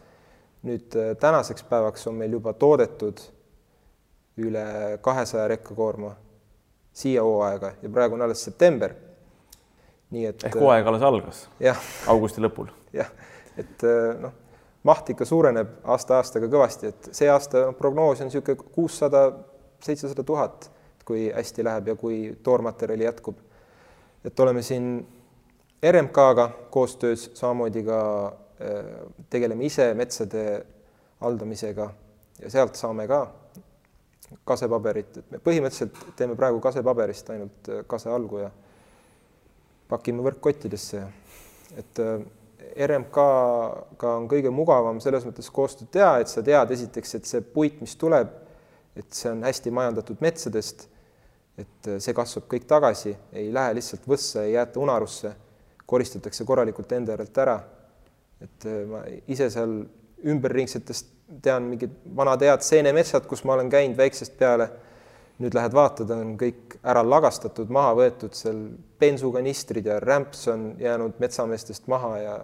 nüüd 0.67 0.97
äh, 0.99 1.15
tänaseks 1.21 1.65
päevaks 1.69 2.07
on 2.11 2.19
meil 2.19 2.33
juba 2.39 2.53
toodetud 2.53 3.23
üle 4.43 4.99
kahesaja 5.03 5.49
rekkakoorma 5.53 6.15
siia 6.93 7.23
hooaega 7.23 7.75
ja 7.83 7.91
praegu 7.91 8.15
on 8.15 8.23
alles 8.23 8.45
september. 8.45 8.95
Nii 10.13 10.29
et 10.29 10.47
ehk 10.49 10.61
hooaeg 10.61 10.89
alles 10.91 11.05
algas? 11.09 11.43
augusti 12.13 12.45
lõpul? 12.45 12.71
jah, 12.95 13.11
et 13.59 13.85
äh, 13.89 14.13
noh, 14.21 14.35
maht 14.89 15.11
ikka 15.15 15.27
suureneb 15.29 15.81
aasta-aastaga 15.95 16.51
kõvasti, 16.53 16.93
et 16.93 17.11
see 17.15 17.31
aasta 17.31 17.69
no, 17.69 17.73
prognoos 17.79 18.21
on 18.21 18.31
niisugune 18.31 18.71
kuussada, 18.75 19.25
seitsesada 19.83 20.25
tuhat, 20.27 20.69
kui 21.07 21.29
hästi 21.35 21.65
läheb 21.67 21.93
ja 21.93 21.97
kui 21.99 22.21
toormaterjali 22.43 23.09
jätkub. 23.09 23.39
et 24.25 24.41
oleme 24.41 24.63
siin 24.63 25.07
RMK-ga 25.91 26.51
koostöös 26.71 27.31
samamoodi 27.35 27.83
ka 27.83 28.01
äh, 28.27 28.85
tegeleme 29.31 29.65
ise 29.65 29.95
metsade 29.95 30.67
haldamisega 31.21 31.91
ja 32.43 32.51
sealt 32.51 32.75
saame 32.75 33.09
ka 33.09 33.27
kasepaberit, 34.45 35.17
et 35.17 35.31
me 35.31 35.39
põhimõtteliselt 35.39 35.99
teeme 36.17 36.37
praegu 36.39 36.61
kasepaberist 36.61 37.31
ainult 37.35 37.69
äh, 37.69 37.83
kasealgu 37.87 38.45
ja 38.45 38.51
pakime 39.93 40.25
võrkkottidesse. 40.25 41.03
et 41.79 42.01
äh, 42.03 42.25
RMK-ga 42.87 44.15
on 44.17 44.27
kõige 44.31 44.51
mugavam 44.55 45.01
selles 45.05 45.27
mõttes 45.29 45.51
koostööd 45.53 45.91
teha, 45.93 46.17
et 46.23 46.31
sa 46.33 46.43
tead 46.45 46.71
esiteks, 46.73 47.15
et 47.19 47.29
see 47.29 47.45
puit, 47.45 47.81
mis 47.85 47.95
tuleb, 48.01 48.31
et 48.97 49.09
see 49.13 49.31
on 49.31 49.43
hästi 49.45 49.73
majandatud 49.75 50.21
metsadest, 50.25 50.87
et 51.61 51.89
see 52.01 52.15
kasvab 52.17 52.47
kõik 52.49 52.65
tagasi, 52.69 53.13
ei 53.37 53.51
lähe 53.53 53.77
lihtsalt 53.77 54.09
võssa, 54.09 54.47
ei 54.47 54.55
jäeta 54.55 54.81
unarusse 54.81 55.35
koristatakse 55.93 56.45
korralikult 56.49 56.93
enda 56.97 57.17
järelt 57.17 57.39
ära. 57.45 57.61
et 58.43 58.65
äh, 58.67 58.79
ma 58.91 59.03
ise 59.31 59.47
seal 59.55 59.83
ümberringsetest 60.33 61.13
tean 61.45 61.69
mingid 61.71 61.93
vanad 62.17 62.43
head 62.43 62.65
seenemetsad, 62.67 63.27
kus 63.31 63.45
ma 63.47 63.55
olen 63.55 63.71
käinud 63.71 63.99
väiksest 63.99 64.35
peale. 64.39 64.71
Nüüd 65.43 65.57
lähed 65.57 65.75
vaatad, 65.75 66.11
on 66.15 66.37
kõik 66.41 66.77
ära 66.87 67.03
lagastatud, 67.07 67.71
maha 67.73 67.97
võetud, 67.99 68.37
seal 68.39 68.63
bensukanistrid 69.03 69.89
ja 69.91 69.99
rämps 70.03 70.47
on 70.53 70.73
jäänud 70.81 71.19
metsameestest 71.23 71.91
maha 71.93 72.15
ja 72.21 72.37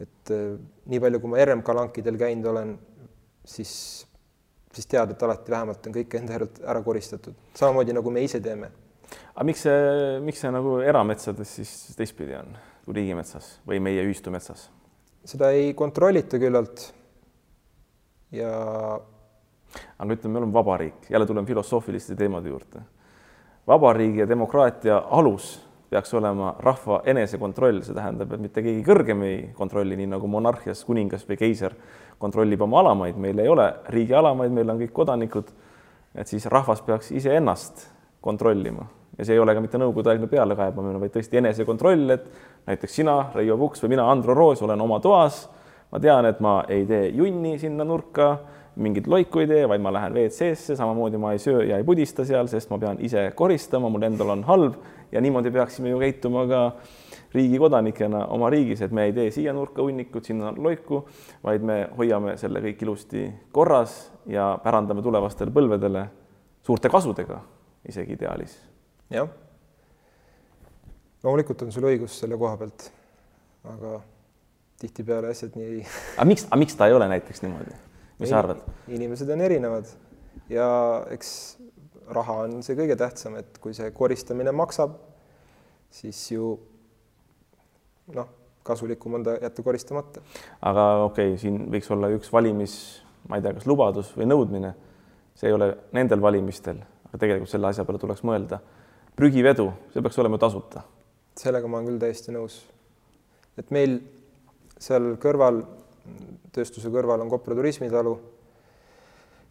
et 0.00 0.34
äh, 0.34 0.54
nii 0.90 1.00
palju, 1.02 1.22
kui 1.22 1.32
ma 1.32 1.40
RMK 1.44 1.74
lankidel 1.76 2.20
käinud 2.20 2.52
olen, 2.52 2.76
siis, 3.44 3.72
siis 4.72 4.88
tead, 4.88 5.14
et 5.14 5.26
alati 5.26 5.52
vähemalt 5.52 5.88
on 5.88 5.96
kõik 5.96 6.20
enda 6.20 6.38
järelt 6.38 6.62
ära 6.64 6.84
koristatud, 6.84 7.36
samamoodi 7.56 7.96
nagu 7.96 8.12
me 8.14 8.24
ise 8.28 8.40
teeme 8.44 8.70
aga 9.34 9.46
miks 9.46 9.64
see, 9.66 10.18
miks 10.24 10.42
see 10.42 10.52
nagu 10.54 10.78
erametsades 10.84 11.54
siis 11.60 11.70
teistpidi 11.98 12.36
on 12.38 12.52
kui 12.84 12.96
riigimetsas 12.98 13.58
või 13.68 13.80
meie 13.82 14.04
ühistu 14.06 14.32
metsas? 14.34 14.68
seda 15.24 15.50
ei 15.54 15.74
kontrollita 15.76 16.40
küllalt. 16.40 16.86
ja. 18.34 18.52
Aga 19.98 20.14
ütleme, 20.14 20.32
me 20.32 20.38
oleme 20.42 20.52
vabariik, 20.52 21.10
jälle 21.10 21.26
tuleme 21.26 21.46
filosoofiliste 21.46 22.16
teemade 22.16 22.48
juurde. 22.48 22.82
vabariigi 23.66 24.18
ja 24.18 24.28
demokraatia 24.28 25.02
alus 25.10 25.70
peaks 25.90 26.14
olema 26.14 26.54
rahva 26.58 27.00
enesekontroll, 27.04 27.82
see 27.82 27.94
tähendab, 27.94 28.32
et 28.32 28.40
mitte 28.40 28.62
keegi 28.62 28.84
kõrgem 28.86 29.24
ei 29.26 29.40
kontrolli, 29.54 29.96
nii 29.98 30.12
nagu 30.12 30.28
monarhias 30.30 30.84
kuningas 30.86 31.26
või 31.28 31.38
keiser 31.40 31.74
kontrollib 32.18 32.62
oma 32.62 32.80
alamaid, 32.84 33.18
meil 33.18 33.38
ei 33.38 33.48
ole 33.48 33.66
riigi 33.88 34.14
alamaid, 34.14 34.54
meil 34.54 34.70
on 34.70 34.78
kõik 34.84 34.94
kodanikud. 34.94 35.50
et 36.14 36.26
siis 36.26 36.46
rahvas 36.46 36.82
peaks 36.82 37.10
iseennast 37.10 37.86
kontrollima 38.20 38.86
ja 39.18 39.24
see 39.24 39.34
ei 39.36 39.40
ole 39.42 39.54
ka 39.54 39.60
mitte 39.60 39.78
nõukogudeaegne 39.78 40.26
pealekaebamine, 40.30 41.00
vaid 41.00 41.12
tõesti 41.12 41.38
enesekontroll, 41.40 42.14
et 42.14 42.24
näiteks 42.70 42.94
sina, 43.02 43.16
Reivo 43.34 43.58
Puks 43.60 43.82
või 43.84 43.94
mina, 43.94 44.06
Andro 44.10 44.34
Roos, 44.34 44.62
olen 44.64 44.80
oma 44.80 45.00
toas. 45.00 45.48
ma 45.90 45.98
tean, 45.98 46.24
et 46.24 46.38
ma 46.40 46.64
ei 46.68 46.84
tee 46.86 47.08
junni 47.18 47.58
sinna 47.58 47.84
nurka, 47.84 48.38
mingit 48.76 49.06
loiku 49.10 49.42
ei 49.42 49.48
tee, 49.50 49.68
vaid 49.68 49.82
ma 49.82 49.92
lähen 49.92 50.14
WC-sse, 50.14 50.76
samamoodi 50.76 51.18
ma 51.18 51.32
ei 51.32 51.38
söö 51.42 51.64
ja 51.66 51.78
ei 51.80 51.84
pudista 51.84 52.24
seal, 52.24 52.46
sest 52.50 52.70
ma 52.70 52.78
pean 52.78 53.00
ise 53.02 53.30
koristama, 53.34 53.90
mul 53.90 54.06
endal 54.06 54.34
on 54.36 54.44
halb 54.48 54.78
ja 55.12 55.20
niimoodi 55.20 55.50
peaksime 55.50 55.90
ju 55.90 55.98
käituma 55.98 56.46
ka 56.46 56.62
riigi 57.34 57.58
kodanikena 57.58 58.24
oma 58.34 58.50
riigis, 58.50 58.82
et 58.82 58.92
me 58.92 59.04
ei 59.08 59.12
tee 59.14 59.30
siia 59.34 59.52
nurka 59.54 59.82
hunnikut, 59.82 60.24
sinna 60.26 60.52
loiku, 60.56 61.04
vaid 61.44 61.66
me 61.66 61.82
hoiame 61.98 62.36
selle 62.40 62.62
kõik 62.64 62.82
ilusti 62.86 63.26
korras 63.52 64.00
ja 64.30 64.52
pärandame 64.62 65.02
tulevastele 65.02 65.54
põlvedele 65.54 66.06
suurte 66.66 66.90
kasudega 66.90 67.40
isegi 67.88 68.16
ideaalis. 68.18 68.56
jah. 69.10 69.28
loomulikult 71.22 71.62
on 71.62 71.72
sul 71.72 71.86
õigus 71.90 72.18
selle 72.22 72.38
koha 72.38 72.56
pealt, 72.60 72.90
aga 73.74 74.00
tihtipeale 74.80 75.30
asjad 75.34 75.56
nii 75.58 75.70
ei. 75.70 75.86
aga 76.16 76.28
miks, 76.28 76.46
aga 76.48 76.60
miks 76.62 76.76
ta 76.76 76.90
ei 76.90 76.96
ole 76.96 77.08
näiteks 77.08 77.42
niimoodi, 77.46 77.78
mis 78.20 78.32
sa 78.32 78.42
arvad? 78.42 78.62
inimesed 78.88 79.30
on 79.34 79.44
erinevad 79.46 79.88
ja 80.52 80.68
eks 81.14 81.32
raha 82.10 82.42
on 82.46 82.60
see 82.66 82.76
kõige 82.78 82.96
tähtsam, 82.98 83.38
et 83.40 83.58
kui 83.62 83.74
see 83.76 83.90
koristamine 83.94 84.52
maksab, 84.56 84.96
siis 85.94 86.20
ju 86.32 86.52
noh, 88.14 88.30
kasulikum 88.66 89.18
on 89.18 89.26
ta 89.26 89.36
jätta 89.38 89.64
koristamata. 89.66 90.22
aga 90.60 90.86
okei 91.08 91.34
okay,, 91.34 91.42
siin 91.42 91.66
võiks 91.72 91.90
olla 91.94 92.10
üks 92.14 92.32
valimis, 92.32 92.78
ma 93.28 93.38
ei 93.38 93.44
tea, 93.44 93.54
kas 93.58 93.68
lubadus 93.70 94.14
või 94.16 94.30
nõudmine. 94.30 94.74
see 95.34 95.48
ei 95.48 95.54
ole 95.56 95.74
nendel 95.96 96.20
valimistel 96.20 96.82
aga 97.10 97.18
tegelikult 97.18 97.50
selle 97.50 97.70
asja 97.70 97.84
peale 97.86 97.98
tuleks 97.98 98.22
mõelda. 98.26 98.60
prügivedu, 99.18 99.66
see 99.92 100.02
peaks 100.02 100.18
olema 100.22 100.38
tasuta. 100.38 100.84
sellega 101.36 101.68
ma 101.68 101.78
olen 101.78 101.90
küll 101.90 102.02
täiesti 102.02 102.32
nõus. 102.32 102.62
et 103.58 103.70
meil 103.70 104.00
seal 104.78 105.16
kõrval, 105.20 105.64
tööstuse 106.52 106.90
kõrval 106.92 107.22
on 107.22 107.30
Kopra 107.30 107.56
turismitalu 107.58 108.14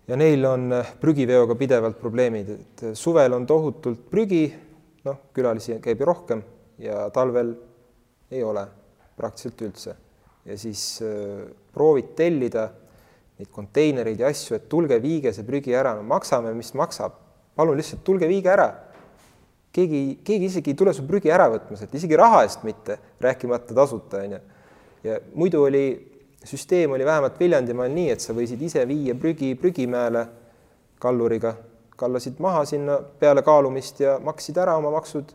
ja 0.09 0.17
neil 0.19 0.45
on 0.49 0.73
prügiveoga 1.01 1.55
pidevalt 1.59 1.99
probleemid, 2.01 2.49
et 2.49 2.83
suvel 2.97 3.35
on 3.37 3.45
tohutult 3.49 4.07
prügi, 4.09 4.47
noh, 5.05 5.21
külalisi 5.35 5.77
käib 5.83 6.01
ju 6.01 6.09
rohkem 6.09 6.43
ja 6.81 7.07
talvel 7.13 7.53
ei 8.31 8.43
ole 8.43 8.65
praktiliselt 9.17 9.65
üldse. 9.67 9.95
ja 10.45 10.57
siis 10.57 11.01
äh, 11.03 11.47
proovid 11.73 12.15
tellida 12.15 12.69
neid 13.39 13.49
konteinereid 13.51 14.19
ja 14.19 14.29
asju, 14.31 14.55
et 14.57 14.69
tulge, 14.69 14.97
viige 15.01 15.33
see 15.35 15.45
prügi 15.47 15.75
ära, 15.75 15.93
no 15.95 16.03
maksame, 16.07 16.53
mis 16.57 16.73
maksab 16.73 17.15
palun 17.59 17.77
lihtsalt 17.79 18.05
tulge, 18.07 18.27
viige 18.27 18.51
ära. 18.51 18.69
keegi, 19.75 20.19
keegi 20.25 20.47
isegi 20.49 20.73
ei 20.73 20.77
tule 20.79 20.93
su 20.95 21.05
prügi 21.07 21.31
ära 21.31 21.49
võtma 21.51 21.77
sealt, 21.77 21.93
isegi 21.95 22.17
raha 22.17 22.41
eest 22.45 22.63
mitte, 22.67 22.97
rääkimata 23.21 23.75
tasuta, 23.75 24.23
onju. 24.25 24.39
ja 25.03 25.19
muidu 25.35 25.63
oli, 25.67 25.83
süsteem 26.43 26.91
oli 26.91 27.05
vähemalt 27.05 27.39
Viljandimaal 27.39 27.91
nii, 27.91 28.09
et 28.13 28.23
sa 28.23 28.33
võisid 28.33 28.61
ise 28.63 28.85
viia 28.87 29.15
prügi 29.15 29.53
prügimäele 29.59 30.25
kalluriga, 30.99 31.53
kallasid 31.99 32.39
maha 32.39 32.65
sinna 32.65 32.99
peale 33.19 33.43
kaalumist 33.43 33.99
ja 33.99 34.17
maksid 34.23 34.57
ära 34.57 34.77
oma 34.79 34.91
maksud, 34.95 35.33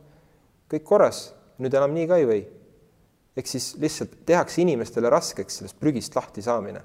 kõik 0.70 0.84
korras. 0.84 1.30
nüüd 1.58 1.74
enam 1.74 1.92
nii 1.94 2.06
ka 2.10 2.16
ei 2.18 2.26
või. 2.26 2.42
ehk 3.36 3.46
siis 3.46 3.76
lihtsalt 3.78 4.10
tehakse 4.26 4.62
inimestele 4.62 5.10
raskeks 5.10 5.58
sellest 5.58 5.80
prügist 5.80 6.16
lahti 6.16 6.42
saamine. 6.42 6.80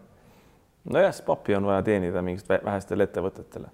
nojah, 0.86 1.14
siis 1.14 1.26
pappi 1.26 1.56
on 1.56 1.66
vaja 1.66 1.82
teenida 1.82 2.22
mingist 2.22 2.50
vähestele 2.50 3.04
ettevõtetele. 3.04 3.70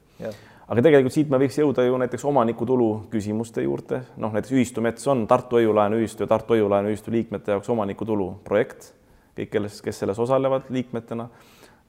aga 0.68 0.82
tegelikult 0.82 1.14
siit 1.14 1.30
me 1.30 1.38
võiks 1.38 1.58
jõuda 1.58 1.86
ju 1.86 1.98
näiteks 1.98 2.26
omanikutulu 2.26 3.08
küsimuste 3.10 3.62
juurde, 3.62 4.02
noh 4.18 4.32
näiteks 4.34 4.52
ühistumets 4.52 5.08
on 5.08 5.28
Tartu 5.28 5.56
Hoiu-laenuühistu 5.56 6.24
ja 6.24 6.28
Tartu 6.28 6.54
Hoiu-laenuühistu 6.54 7.12
liikmete 7.12 7.52
jaoks 7.52 7.70
omanikutulu 7.70 8.42
projekt, 8.44 8.94
kõik, 9.36 9.52
kelles, 9.52 9.82
kes 9.82 10.00
selles 10.04 10.20
osalevad 10.20 10.70
liikmetena, 10.70 11.30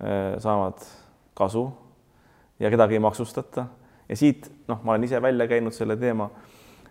eh, 0.01 0.37
saavad 0.43 0.85
kasu 1.35 1.67
ja 2.61 2.71
kedagi 2.71 2.97
ei 2.97 3.03
maksustata 3.05 3.67
ja 4.09 4.17
siit 4.17 4.51
noh, 4.69 4.81
ma 4.83 4.95
olen 4.95 5.05
ise 5.05 5.23
välja 5.23 5.47
käinud 5.49 5.75
selle 5.75 5.97
teema 5.97 6.31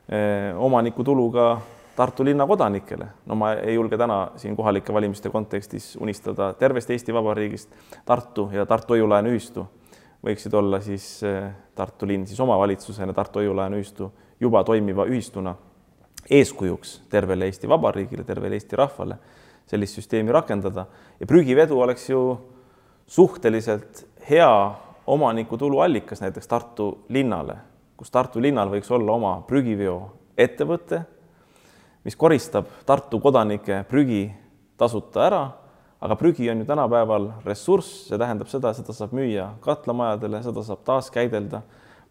eh, 0.10 0.54
omanikutulu 0.58 1.32
ka 1.32 1.48
Tartu 1.96 2.26
linna 2.26 2.44
kodanikele. 2.48 3.06
no 3.26 3.36
ma 3.36 3.54
ei 3.54 3.76
julge 3.76 3.98
täna 3.98 4.32
siin 4.36 4.56
kohalike 4.56 4.94
valimiste 4.94 5.30
kontekstis 5.30 5.96
unistada 6.02 6.54
tervest 6.54 6.90
Eesti 6.90 7.14
Vabariigist. 7.14 7.70
Tartu 8.06 8.50
ja 8.52 8.66
Tartu 8.66 8.94
Hoiu-laenuühistu 8.94 9.64
võiksid 10.26 10.54
olla 10.54 10.82
siis 10.82 11.24
eh, 11.24 11.52
Tartu 11.76 12.08
linn 12.08 12.28
siis 12.28 12.40
omavalitsusena, 12.40 13.14
Tartu 13.14 13.40
Hoiu-laenuühistu 13.40 14.12
juba 14.40 14.64
toimiva 14.64 15.06
ühistuna 15.06 15.56
eeskujuks 16.30 17.02
tervele 17.10 17.46
Eesti 17.46 17.70
Vabariigile, 17.70 18.24
tervele 18.24 18.60
Eesti 18.60 18.76
rahvale 18.76 19.18
sellist 19.68 20.00
süsteemi 20.00 20.34
rakendada. 20.34 20.86
Ja 21.20 21.28
prügivedu 21.28 21.80
oleks 21.82 22.10
ju 22.10 22.38
suhteliselt 23.08 24.06
hea 24.30 24.76
omanikutulu 25.08 25.80
allikas 25.80 26.22
näiteks 26.22 26.48
Tartu 26.48 26.90
linnale, 27.10 27.58
kus 27.98 28.12
Tartu 28.12 28.42
linnal 28.42 28.72
võiks 28.74 28.90
olla 28.94 29.14
oma 29.14 29.36
prügiveo-ettevõte, 29.48 31.04
mis 32.06 32.18
koristab 32.18 32.70
Tartu 32.86 33.20
kodanike 33.22 33.84
prügi 33.90 34.28
tasuta 34.78 35.26
ära, 35.28 35.44
aga 36.02 36.18
prügi 36.20 36.50
on 36.52 36.62
ju 36.62 36.68
tänapäeval 36.68 37.30
ressurss, 37.46 38.08
see 38.10 38.20
tähendab 38.20 38.50
seda, 38.52 38.74
seda 38.78 38.94
saab 38.94 39.14
müüa 39.16 39.52
katlamajadele, 39.64 40.42
seda 40.46 40.64
saab 40.66 40.84
taaskäidelda, 40.86 41.62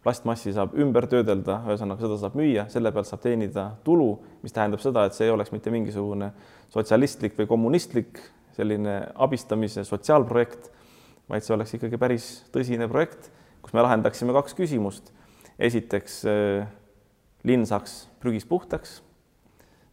plastmassi 0.05 0.53
saab 0.53 0.75
ümber 0.77 1.07
töödelda, 1.09 1.63
ühesõnaga 1.65 2.05
seda 2.05 2.19
saab 2.21 2.37
müüa, 2.37 2.67
selle 2.69 2.91
pealt 2.93 3.09
saab 3.09 3.23
teenida 3.25 3.71
tulu, 3.83 4.11
mis 4.45 4.53
tähendab 4.53 4.83
seda, 4.83 5.07
et 5.07 5.17
see 5.17 5.25
ei 5.25 5.33
oleks 5.33 5.49
mitte 5.51 5.73
mingisugune 5.73 6.29
sotsialistlik 6.73 7.33
või 7.39 7.49
kommunistlik 7.49 8.21
selline 8.55 8.99
abistamise 9.25 9.83
sotsiaalprojekt 9.83 10.69
vaid 11.29 11.45
see 11.45 11.55
oleks 11.55 11.73
ikkagi 11.77 11.99
päris 11.99 12.27
tõsine 12.53 12.87
projekt, 12.91 13.29
kus 13.63 13.73
me 13.73 13.83
lahendaksime 13.85 14.35
kaks 14.35 14.57
küsimust. 14.57 15.11
esiteks, 15.59 16.25
äh, 16.25 16.67
linn 17.43 17.65
saaks 17.65 18.07
prügist 18.19 18.47
puhtaks. 18.47 19.01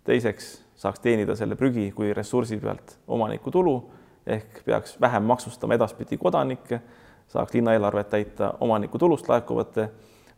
teiseks 0.04 0.62
saaks 0.76 0.98
teenida 0.98 1.36
selle 1.36 1.54
prügi 1.54 1.92
kui 1.92 2.12
ressursi 2.12 2.56
pealt 2.58 2.98
omaniku 3.06 3.50
tulu 3.50 3.90
ehk 4.26 4.64
peaks 4.64 5.00
vähem 5.00 5.22
maksustama 5.22 5.74
edaspidi 5.74 6.18
kodanikke, 6.18 6.80
saaks 7.32 7.54
linnaeelarvet 7.56 8.10
täita 8.12 8.54
omaniku 8.60 8.98
tulust 8.98 9.28
laekuvate 9.28 9.88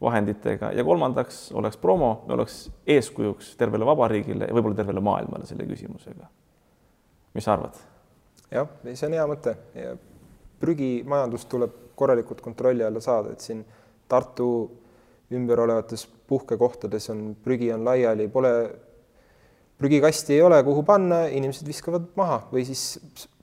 vahenditega 0.00 0.72
ja 0.72 0.84
kolmandaks 0.84 1.52
oleks 1.52 1.76
promo, 1.76 2.24
oleks 2.28 2.70
eeskujuks 2.86 3.54
tervele 3.56 3.86
vabariigile 3.86 4.48
ja 4.48 4.54
võib-olla 4.54 4.78
tervele 4.78 5.00
maailmale 5.00 5.46
selle 5.46 5.66
küsimusega. 5.66 6.28
mis 7.34 7.44
sa 7.44 7.56
arvad? 7.56 7.78
jah, 8.50 8.68
see 8.92 9.08
on 9.08 9.18
hea 9.18 9.26
mõte 9.30 9.56
ja 9.74 9.96
prügimajandus 10.60 11.48
tuleb 11.50 11.80
korralikult 11.94 12.40
kontrolli 12.40 12.84
alla 12.84 13.00
saada, 13.00 13.32
et 13.32 13.40
siin 13.40 13.64
Tartu 14.08 14.48
ümber 15.32 15.60
olevates 15.60 16.04
puhkekohtades 16.28 17.08
on 17.10 17.36
prügi 17.44 17.70
on 17.72 17.84
laiali, 17.84 18.26
pole, 18.28 18.50
prügikasti 19.78 20.36
ei 20.36 20.42
ole, 20.42 20.58
kuhu 20.64 20.82
panna, 20.86 21.24
inimesed 21.32 21.66
viskavad 21.66 22.10
maha 22.18 22.42
või 22.52 22.66
siis 22.68 22.84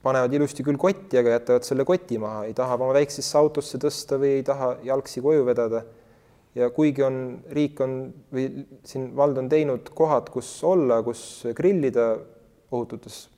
panevad 0.04 0.34
ilusti 0.34 0.66
küll 0.66 0.80
kotti, 0.82 1.20
aga 1.22 1.36
jätavad 1.38 1.66
selle 1.68 1.86
koti 1.86 2.18
maha, 2.22 2.46
ei 2.50 2.56
taha 2.58 2.78
oma 2.80 2.94
väiksesse 2.98 3.38
autosse 3.38 3.80
tõsta 3.82 4.18
või 4.22 4.38
ei 4.40 4.46
taha 4.48 4.76
jalgsi 4.88 5.22
koju 5.22 5.46
vedada. 5.48 5.84
ja 6.56 6.68
kuigi 6.70 7.04
on, 7.04 7.18
riik 7.56 7.80
on 7.80 7.92
või 8.34 8.66
siin 8.84 9.12
vald 9.16 9.38
on 9.40 9.48
teinud 9.50 9.94
kohad, 9.96 10.28
kus 10.34 10.50
olla, 10.68 10.98
kus 11.04 11.46
grillida 11.56 12.18
ohututes 12.72 13.30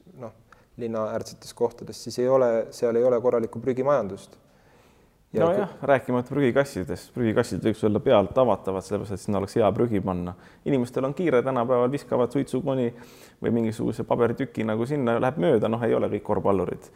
linnaäärsetes 0.77 1.53
kohtades, 1.53 2.03
siis 2.03 2.19
ei 2.19 2.27
ole, 2.27 2.67
seal 2.73 2.95
ei 2.95 3.03
ole 3.05 3.19
korralikku 3.21 3.59
prügimajandust. 3.61 4.37
Nojah, 5.39 5.69
rääkimata 5.81 6.33
prügikassidest, 6.33 7.13
prügikassid 7.15 7.63
võiks 7.65 7.81
olla 7.87 8.01
pealt 8.03 8.37
avatavad, 8.37 8.85
sellepärast 8.85 9.15
et 9.15 9.23
sinna 9.23 9.39
oleks 9.41 9.57
hea 9.57 9.71
prügi 9.73 10.01
panna. 10.03 10.35
inimestel 10.65 11.07
on 11.07 11.13
kiire, 11.13 11.41
tänapäeval 11.43 11.91
viskavad 11.91 12.31
suitsukoni 12.31 12.93
või 13.41 13.55
mingisuguse 13.59 14.03
paberitüki 14.03 14.65
nagu 14.67 14.85
sinna 14.85 15.17
läheb 15.21 15.39
mööda, 15.41 15.69
noh, 15.69 15.83
ei 15.83 15.95
ole 15.95 16.11
kõik 16.13 16.27
korvpallurid, 16.29 16.91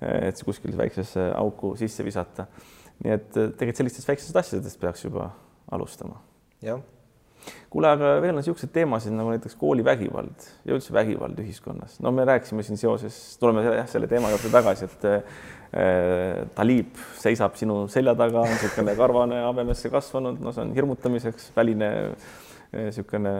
et 0.00 0.42
kuskil 0.44 0.76
väiksesse 0.76 1.30
auku 1.36 1.76
sisse 1.76 2.04
visata. 2.04 2.46
nii 3.04 3.12
et 3.12 3.30
tegelikult 3.32 3.76
sellistest 3.76 4.08
väikestest 4.08 4.36
asjadest 4.36 4.80
peaks 4.80 5.04
juba 5.04 5.30
alustama. 5.70 6.20
jah 6.62 6.80
kuule, 7.70 7.88
aga 7.88 8.16
veel 8.22 8.36
on 8.36 8.38
niisuguseid 8.38 8.70
teemasid 8.74 9.14
nagu 9.16 9.32
näiteks 9.32 9.56
koolivägivald 9.58 10.44
ja 10.64 10.76
üldse 10.76 10.92
vägivald 10.94 11.38
ühiskonnas. 11.42 11.98
no 12.00 12.12
me 12.12 12.24
rääkisime 12.24 12.62
siin 12.62 12.78
seoses, 12.78 13.38
tuleme 13.40 13.64
jah, 13.64 13.88
selle 13.88 14.06
teema 14.06 14.30
juurde 14.30 14.50
tagasi, 14.52 14.84
et 14.84 15.06
äh, 15.74 16.42
Talib 16.56 16.98
seisab 17.20 17.56
sinu 17.60 17.86
selja 17.92 18.14
taga, 18.18 18.44
on 18.44 18.52
niisugune 18.52 18.96
karvane 18.98 19.42
habemesse 19.46 19.90
kasvanud, 19.92 20.40
no 20.42 20.54
see 20.54 20.64
on 20.64 20.74
hirmutamiseks, 20.76 21.50
väline 21.56 21.90
niisugune 22.72 23.32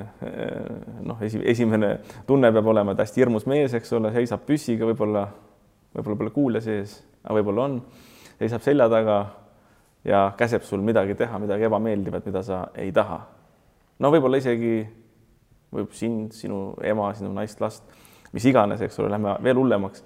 noh, 1.09 1.21
esi, 1.25 1.41
esimene 1.49 1.95
tunne 2.29 2.51
peab 2.53 2.67
olema, 2.69 2.93
et 2.93 3.05
hästi 3.05 3.23
hirmus 3.25 3.47
mees, 3.49 3.73
eks 3.79 3.95
ole, 3.97 4.11
seisab 4.13 4.43
püssiga, 4.49 4.85
võib-olla, 4.91 5.27
võib-olla 5.97 6.19
pole 6.21 6.35
kuulja 6.35 6.61
sees, 6.65 6.99
aga 7.25 7.39
võib-olla 7.39 7.69
on, 7.71 7.79
seisab 8.37 8.67
selja 8.67 8.91
taga 8.93 9.21
ja 10.05 10.27
käseb 10.37 10.67
sul 10.69 10.85
midagi 10.85 11.17
teha, 11.17 11.41
midagi 11.41 11.65
ebameeldivat, 11.71 12.29
mida 12.29 12.45
sa 12.45 12.67
ei 12.77 12.93
taha 12.93 13.23
no 14.03 14.11
võib-olla 14.11 14.41
isegi 14.41 14.83
võib 15.73 15.95
sind, 15.97 16.35
sinu 16.37 16.73
ema, 16.85 17.11
sinu 17.17 17.33
naist, 17.35 17.61
last, 17.63 17.85
mis 18.35 18.45
iganes, 18.49 18.83
eks 18.85 18.99
ole, 19.01 19.13
lähme 19.13 19.37
veel 19.45 19.61
hullemaks. 19.61 20.05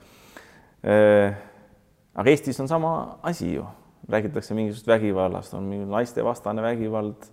Aga 2.16 2.32
Eestis 2.32 2.60
on 2.60 2.68
sama 2.68 3.18
asi 3.22 3.50
ju, 3.54 3.64
räägitakse 4.08 4.54
mingisugusest 4.54 4.88
vägivallast, 4.88 5.54
on 5.54 5.66
mingi 5.68 5.84
naistevastane 5.90 6.62
vägivald, 6.64 7.26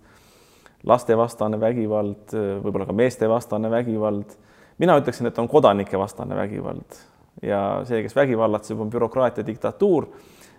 lastevastane 0.84 1.60
vägivald, 1.60 2.34
võib-olla 2.34 2.86
ka 2.86 2.92
meestevastane 2.92 3.70
vägivald. 3.70 4.34
mina 4.78 4.96
ütleksin, 4.98 5.26
et 5.26 5.38
on 5.38 5.48
kodanikevastane 5.48 6.36
vägivald. 6.36 6.96
Ja 7.42 7.82
see, 7.86 8.02
kes 8.02 8.16
vägivallatseb, 8.16 8.80
on 8.80 8.90
bürokraatia 8.90 9.46
diktatuur. 9.46 10.08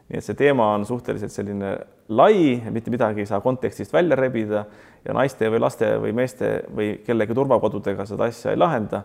Nii 0.10 0.18
et 0.18 0.24
see 0.24 0.38
teema 0.38 0.72
on 0.76 0.86
suhteliselt 0.86 1.32
selline 1.32 1.78
lai, 2.10 2.62
mitte 2.72 2.92
midagi 2.94 3.24
ei 3.24 3.30
saa 3.30 3.42
kontekstist 3.42 3.94
välja 3.94 4.16
rebida 4.16 4.66
ja 5.06 5.14
naiste 5.14 5.50
või 5.50 5.60
laste 5.60 5.90
või 6.02 6.14
meeste 6.14 6.50
või 6.76 6.92
kellegi 7.06 7.34
turvakodudega 7.34 8.06
seda 8.06 8.30
asja 8.30 8.52
ei 8.52 8.58
lahenda. 8.58 9.04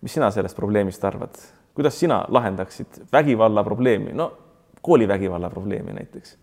mis 0.00 0.12
sina 0.12 0.30
sellest 0.30 0.56
probleemist 0.56 1.04
arvad, 1.04 1.36
kuidas 1.74 2.00
sina 2.00 2.26
lahendaksid 2.28 3.06
vägivalla 3.12 3.64
probleemi, 3.64 4.12
no 4.12 4.32
koolivägivalla 4.84 5.50
probleemi 5.50 5.96
näiteks? 5.96 6.36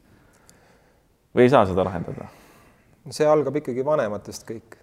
või 1.35 1.47
ei 1.47 1.53
saa 1.53 1.65
seda 1.69 1.85
lahendada? 1.87 2.27
see 3.09 3.27
algab 3.27 3.61
ikkagi 3.61 3.85
vanematest 3.85 4.47
kõik. 4.49 4.77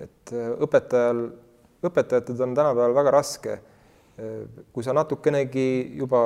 et 0.00 0.34
äh, 0.34 0.50
õpetajal, 0.66 1.28
õpetajatel 1.84 2.42
on 2.48 2.58
tänapäeval 2.58 2.98
väga 3.02 3.16
raske 3.20 3.60
kui 4.72 4.84
sa 4.86 4.92
natukenegi 4.94 5.96
juba 5.98 6.20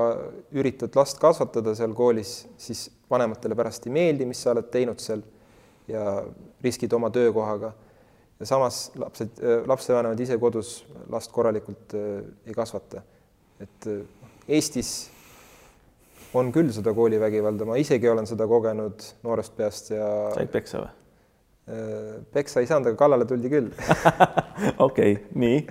üritad 0.53 0.97
last 0.99 1.21
kasvatada 1.23 1.73
seal 1.77 1.95
koolis, 1.97 2.43
siis 2.61 2.89
vanematele 3.09 3.57
pärast 3.57 3.87
ei 3.89 3.95
meeldi, 3.95 4.27
mis 4.29 4.43
sa 4.45 4.53
oled 4.53 4.69
teinud 4.73 5.01
seal 5.01 5.23
ja 5.89 6.03
riskid 6.65 6.93
oma 6.93 7.09
töökohaga. 7.11 7.73
ja 8.39 8.47
samas 8.47 8.93
lapsed, 8.95 9.41
lapsevanemad 9.67 10.21
ise 10.21 10.37
kodus 10.39 10.85
last 11.11 11.33
korralikult 11.33 11.95
äh, 11.97 12.21
ei 12.47 12.55
kasvata. 12.55 13.03
et 13.61 13.87
äh, 13.87 14.05
Eestis 14.49 15.11
on 16.37 16.53
küll 16.53 16.73
seda 16.75 16.93
koolivägivalda, 16.97 17.65
ma 17.69 17.79
isegi 17.81 18.11
olen 18.11 18.29
seda 18.29 18.47
kogenud 18.51 19.07
noorest 19.25 19.57
peast 19.57 19.93
ja. 19.95 20.11
said 20.35 20.53
peksa 20.53 20.83
või? 20.83 20.93
Äh, 21.69 22.13
peksa 22.35 22.61
ei 22.61 22.69
saanud, 22.69 22.91
aga 22.91 23.01
kallale 23.01 23.29
tuldi 23.29 23.51
küll. 23.53 23.73
okei, 24.89 25.17
nii. 25.39 25.65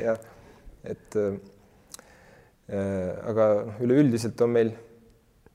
jah, 0.00 0.20
et 0.88 1.16
Äh, 2.68 3.14
aga 3.24 3.44
noh, 3.64 3.76
üleüldiselt 3.80 4.40
on 4.44 4.50
meil 4.52 4.74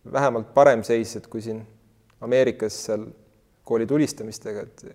vähemalt 0.02 0.48
parem 0.56 0.82
seis, 0.86 1.12
et 1.20 1.28
kui 1.30 1.44
siin 1.46 1.60
Ameerikas 2.26 2.74
seal 2.88 3.04
kooli 3.68 3.86
tulistamistega, 3.86 4.64
et 4.66 4.86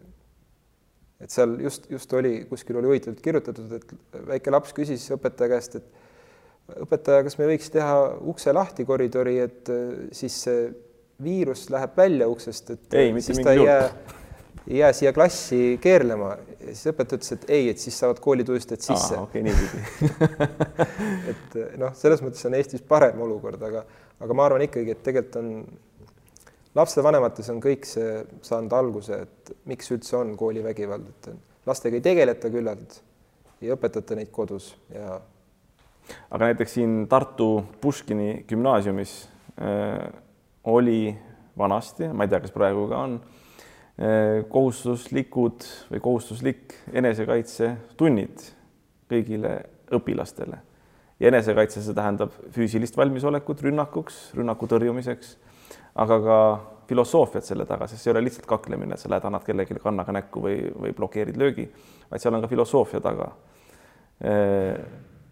et 1.23 1.35
seal 1.35 1.55
just, 1.63 1.87
just 1.91 2.13
oli, 2.15 2.41
kuskil 2.51 2.81
oli 2.81 2.91
huvitavalt 2.91 3.23
kirjutatud, 3.23 3.71
et 3.75 3.95
väike 4.27 4.51
laps 4.51 4.75
küsis 4.75 5.07
õpetaja 5.15 5.53
käest, 5.53 5.79
et 5.79 5.98
õpetaja, 6.77 7.25
kas 7.27 7.39
me 7.41 7.49
võiks 7.49 7.73
teha 7.73 7.97
ukse 8.29 8.53
lahti 8.53 8.87
koridori, 8.89 9.39
et 9.45 9.73
äh, 9.73 9.89
siis 10.17 10.37
see 10.47 10.69
viirus 11.23 11.67
läheb 11.73 11.97
välja 11.99 12.29
uksest, 12.31 12.71
et 12.77 12.95
ei, 12.95 13.11
siis 13.25 13.41
ta 13.43 13.55
ei 13.57 13.65
jää, 13.65 13.89
ei 14.69 14.79
jää 14.83 14.93
siia 14.95 15.13
klassi 15.17 15.79
keerlema. 15.83 16.37
ja 16.61 16.75
siis 16.75 16.93
õpetaja 16.93 17.19
ütles, 17.19 17.33
et 17.35 17.51
ei, 17.51 17.69
et 17.73 17.83
siis 17.83 17.99
saavad 17.99 18.21
koolituristid 18.23 18.85
sisse. 18.85 19.19
okei 19.19 19.43
okay,, 19.43 19.49
niipidi 19.49 20.13
et 21.33 21.59
noh, 21.81 21.97
selles 21.99 22.23
mõttes 22.23 22.47
on 22.47 22.55
Eestis 22.59 22.85
parem 22.87 23.21
olukord, 23.27 23.63
aga, 23.71 23.83
aga 24.21 24.39
ma 24.39 24.47
arvan 24.47 24.67
ikkagi, 24.69 24.95
et 24.95 25.03
tegelikult 25.07 25.41
on 25.43 25.53
lapsevanemates 26.79 27.51
on 27.51 27.59
kõik 27.65 27.89
see 27.89 28.23
saanud 28.47 28.75
alguse, 28.77 29.23
et 29.25 29.53
miks 29.71 29.91
üldse 29.95 30.17
on 30.21 30.37
koolivägivald, 30.39 31.11
et 31.11 31.31
lastega 31.69 31.99
ei 31.99 32.05
tegeleta 32.05 32.51
küllalt, 32.53 33.01
ei 33.63 33.73
õpetata 33.75 34.19
neid 34.19 34.31
kodus 34.35 34.71
ja. 34.95 35.19
Aga 36.31 36.51
näiteks 36.51 36.79
siin 36.79 37.01
Tartu 37.09 37.65
Puškini 37.81 38.45
gümnaasiumis 38.49 39.19
äh, 39.61 40.07
oli 40.65 41.17
vanasti, 41.59 42.09
ma 42.13 42.25
ei 42.25 42.33
tea, 42.33 42.41
kas 42.41 42.55
praegu 42.55 42.87
ka 42.91 43.03
on 43.07 43.21
Eh, 43.99 44.45
kohustuslikud 44.47 45.65
või 45.91 45.99
kohustuslik 45.99 46.75
enesekaitsetunnid 46.95 48.45
kõigile 49.11 49.57
õpilastele 49.91 50.61
ja 51.19 51.33
enesekaitse, 51.33 51.83
see 51.83 51.97
tähendab 51.97 52.37
füüsilist 52.55 52.95
valmisolekut 52.95 53.65
rünnakuks, 53.67 54.21
rünnaku 54.39 54.69
tõrjumiseks, 54.71 55.33
aga 55.99 56.21
ka 56.23 56.39
filosoofiat 56.93 57.51
selle 57.51 57.67
taga, 57.67 57.89
sest 57.91 58.05
see 58.05 58.13
ei 58.13 58.15
ole 58.15 58.23
lihtsalt 58.29 58.47
kaklemine, 58.47 58.95
et 58.95 59.03
sa 59.03 59.11
lähed, 59.11 59.27
annad 59.27 59.43
kellelegi 59.43 59.83
kannaga 59.83 60.15
näkku 60.15 60.45
või, 60.47 60.61
või 60.79 60.95
blokeerid 60.95 61.43
löögi, 61.43 61.67
vaid 62.07 62.23
seal 62.23 62.39
on 62.39 62.47
ka 62.47 62.55
filosoofia 62.55 63.03
taga. 63.03 63.33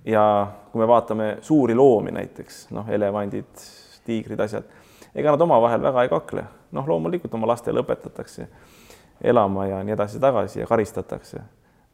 Ja 0.06 0.22
kui 0.70 0.80
me 0.80 0.86
vaatame 0.88 1.36
suuri 1.42 1.74
loomi 1.74 2.12
näiteks, 2.14 2.68
noh, 2.70 2.88
elevandid, 2.88 3.62
tiigrid, 4.06 4.40
asjad, 4.40 4.68
ega 5.14 5.32
nad 5.34 5.42
omavahel 5.42 5.82
väga 5.82 6.04
ei 6.06 6.12
kakle 6.12 6.44
noh, 6.76 6.86
loomulikult 6.86 7.34
oma 7.34 7.48
lastele 7.50 7.82
õpetatakse 7.82 8.46
elama 9.24 9.66
ja 9.66 9.80
nii 9.84 9.94
edasi-tagasi 9.96 10.60
ja 10.60 10.66
karistatakse, 10.68 11.40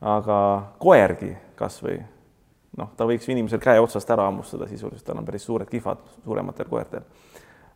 aga 0.00 0.38
koergi 0.82 1.30
kasvõi 1.56 2.00
noh, 2.78 2.92
ta 2.96 3.06
võiks 3.08 3.28
inimesel 3.30 3.60
käe 3.62 3.80
otsast 3.82 4.10
ära 4.10 4.26
hammustada 4.28 4.66
sisuliselt, 4.70 5.04
tal 5.06 5.20
on 5.20 5.28
päris 5.28 5.44
suured 5.46 5.70
kihvad 5.70 6.02
suurematel 6.24 6.68
koertel. 6.70 7.04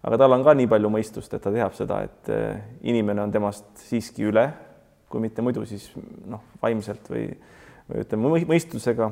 aga 0.03 0.19
tal 0.19 0.33
on 0.33 0.45
ka 0.45 0.55
nii 0.55 0.69
palju 0.71 0.91
mõistust, 0.93 1.35
et 1.35 1.43
ta 1.43 1.53
teab 1.53 1.75
seda, 1.75 2.03
et 2.07 2.31
eh, 2.33 2.63
inimene 2.91 3.23
on 3.23 3.33
temast 3.33 3.67
siiski 3.89 4.27
üle, 4.31 4.49
kui 5.11 5.21
mitte 5.23 5.43
muidu, 5.43 5.65
siis 5.67 5.91
noh, 6.27 6.43
vaimselt 6.63 7.11
või, 7.11 7.29
või 7.89 8.03
ütleme 8.03 8.45
mõistusega. 8.51 9.11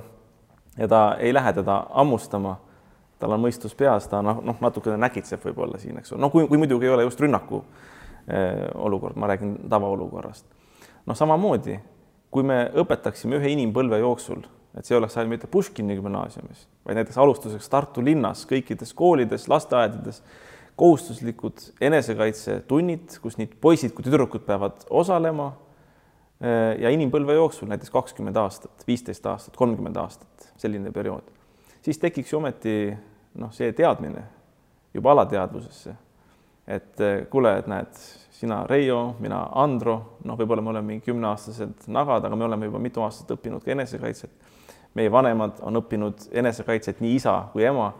Ja 0.79 0.89
ta 0.89 1.03
ei 1.19 1.35
lähe 1.35 1.53
teda 1.53 1.85
hammustama 1.91 2.57
tal 3.25 3.35
on 3.37 3.45
mõistus 3.45 3.75
peas, 3.77 4.09
ta 4.11 4.21
noh, 4.25 4.41
noh, 4.45 4.59
natukene 4.61 4.99
näkitseb 5.01 5.43
võib-olla 5.47 5.81
siin, 5.81 5.99
eks 6.01 6.13
ole, 6.13 6.21
no 6.25 6.31
kui, 6.33 6.45
kui 6.51 6.61
muidugi 6.61 6.89
ei 6.89 6.93
ole 6.93 7.07
just 7.07 7.21
rünnaku 7.23 7.63
eh, 8.29 8.67
olukord, 8.75 9.17
ma 9.21 9.31
räägin 9.31 9.57
tavaolukorrast. 9.71 10.47
noh, 11.07 11.17
samamoodi, 11.17 11.79
kui 12.35 12.47
me 12.47 12.67
õpetaksime 12.83 13.39
ühe 13.39 13.55
inimpõlve 13.55 14.01
jooksul, 14.03 14.43
et 14.75 14.87
see 14.87 14.97
oleks 14.99 15.17
ainult 15.17 15.37
mitte 15.37 15.51
Puškini 15.51 15.97
gümnaasiumis, 16.01 16.67
vaid 16.85 16.99
näiteks 16.99 17.21
alustuseks 17.23 17.71
Tartu 17.71 18.05
linnas 18.05 18.43
kõikides 18.51 18.93
koolides, 18.97 19.47
lasteaedades 19.49 20.21
kohustuslikud 20.77 21.69
enesekaitsetunnid, 21.87 23.21
kus 23.23 23.39
nii 23.39 23.53
poisid 23.63 23.95
kui 23.95 24.05
tüdrukud 24.05 24.43
peavad 24.47 24.83
osalema 24.91 25.53
ja 26.79 26.91
inimpõlve 26.93 27.39
jooksul 27.39 27.71
näiteks 27.71 27.93
kakskümmend 27.95 28.37
aastat, 28.37 28.83
viisteist 28.87 29.27
aastat, 29.27 29.57
kolmkümmend 29.57 29.97
aastat, 29.97 30.51
selline 30.61 30.93
periood 30.93 31.31
siis 31.85 31.99
tekiks 31.99 32.33
ju 32.33 32.39
ometi 32.39 32.75
noh, 33.39 33.53
see 33.53 33.73
teadmine 33.77 34.23
juba 34.95 35.13
alateadvusesse, 35.13 35.95
et 36.67 37.01
eh, 37.03 37.17
kuule, 37.31 37.57
et 37.59 37.69
näed, 37.69 37.99
sina 38.35 38.63
Reio, 38.69 39.17
mina 39.23 39.43
Andro, 39.61 39.97
noh, 40.25 40.39
võib-olla 40.39 40.63
me 40.65 40.73
oleme 40.73 40.95
mingi 40.95 41.11
kümneaastased 41.11 41.89
nagad, 41.93 42.25
aga 42.25 42.39
me 42.39 42.47
oleme 42.47 42.71
juba 42.71 42.81
mitu 42.83 43.03
aastat 43.05 43.35
õppinud 43.37 43.65
ka 43.65 43.75
enesekaitset. 43.75 44.43
meie 44.95 45.11
vanemad 45.11 45.59
on 45.67 45.77
õppinud 45.81 46.29
enesekaitset, 46.33 47.01
nii 47.03 47.17
isa 47.19 47.49
kui 47.53 47.65
ema. 47.67 47.93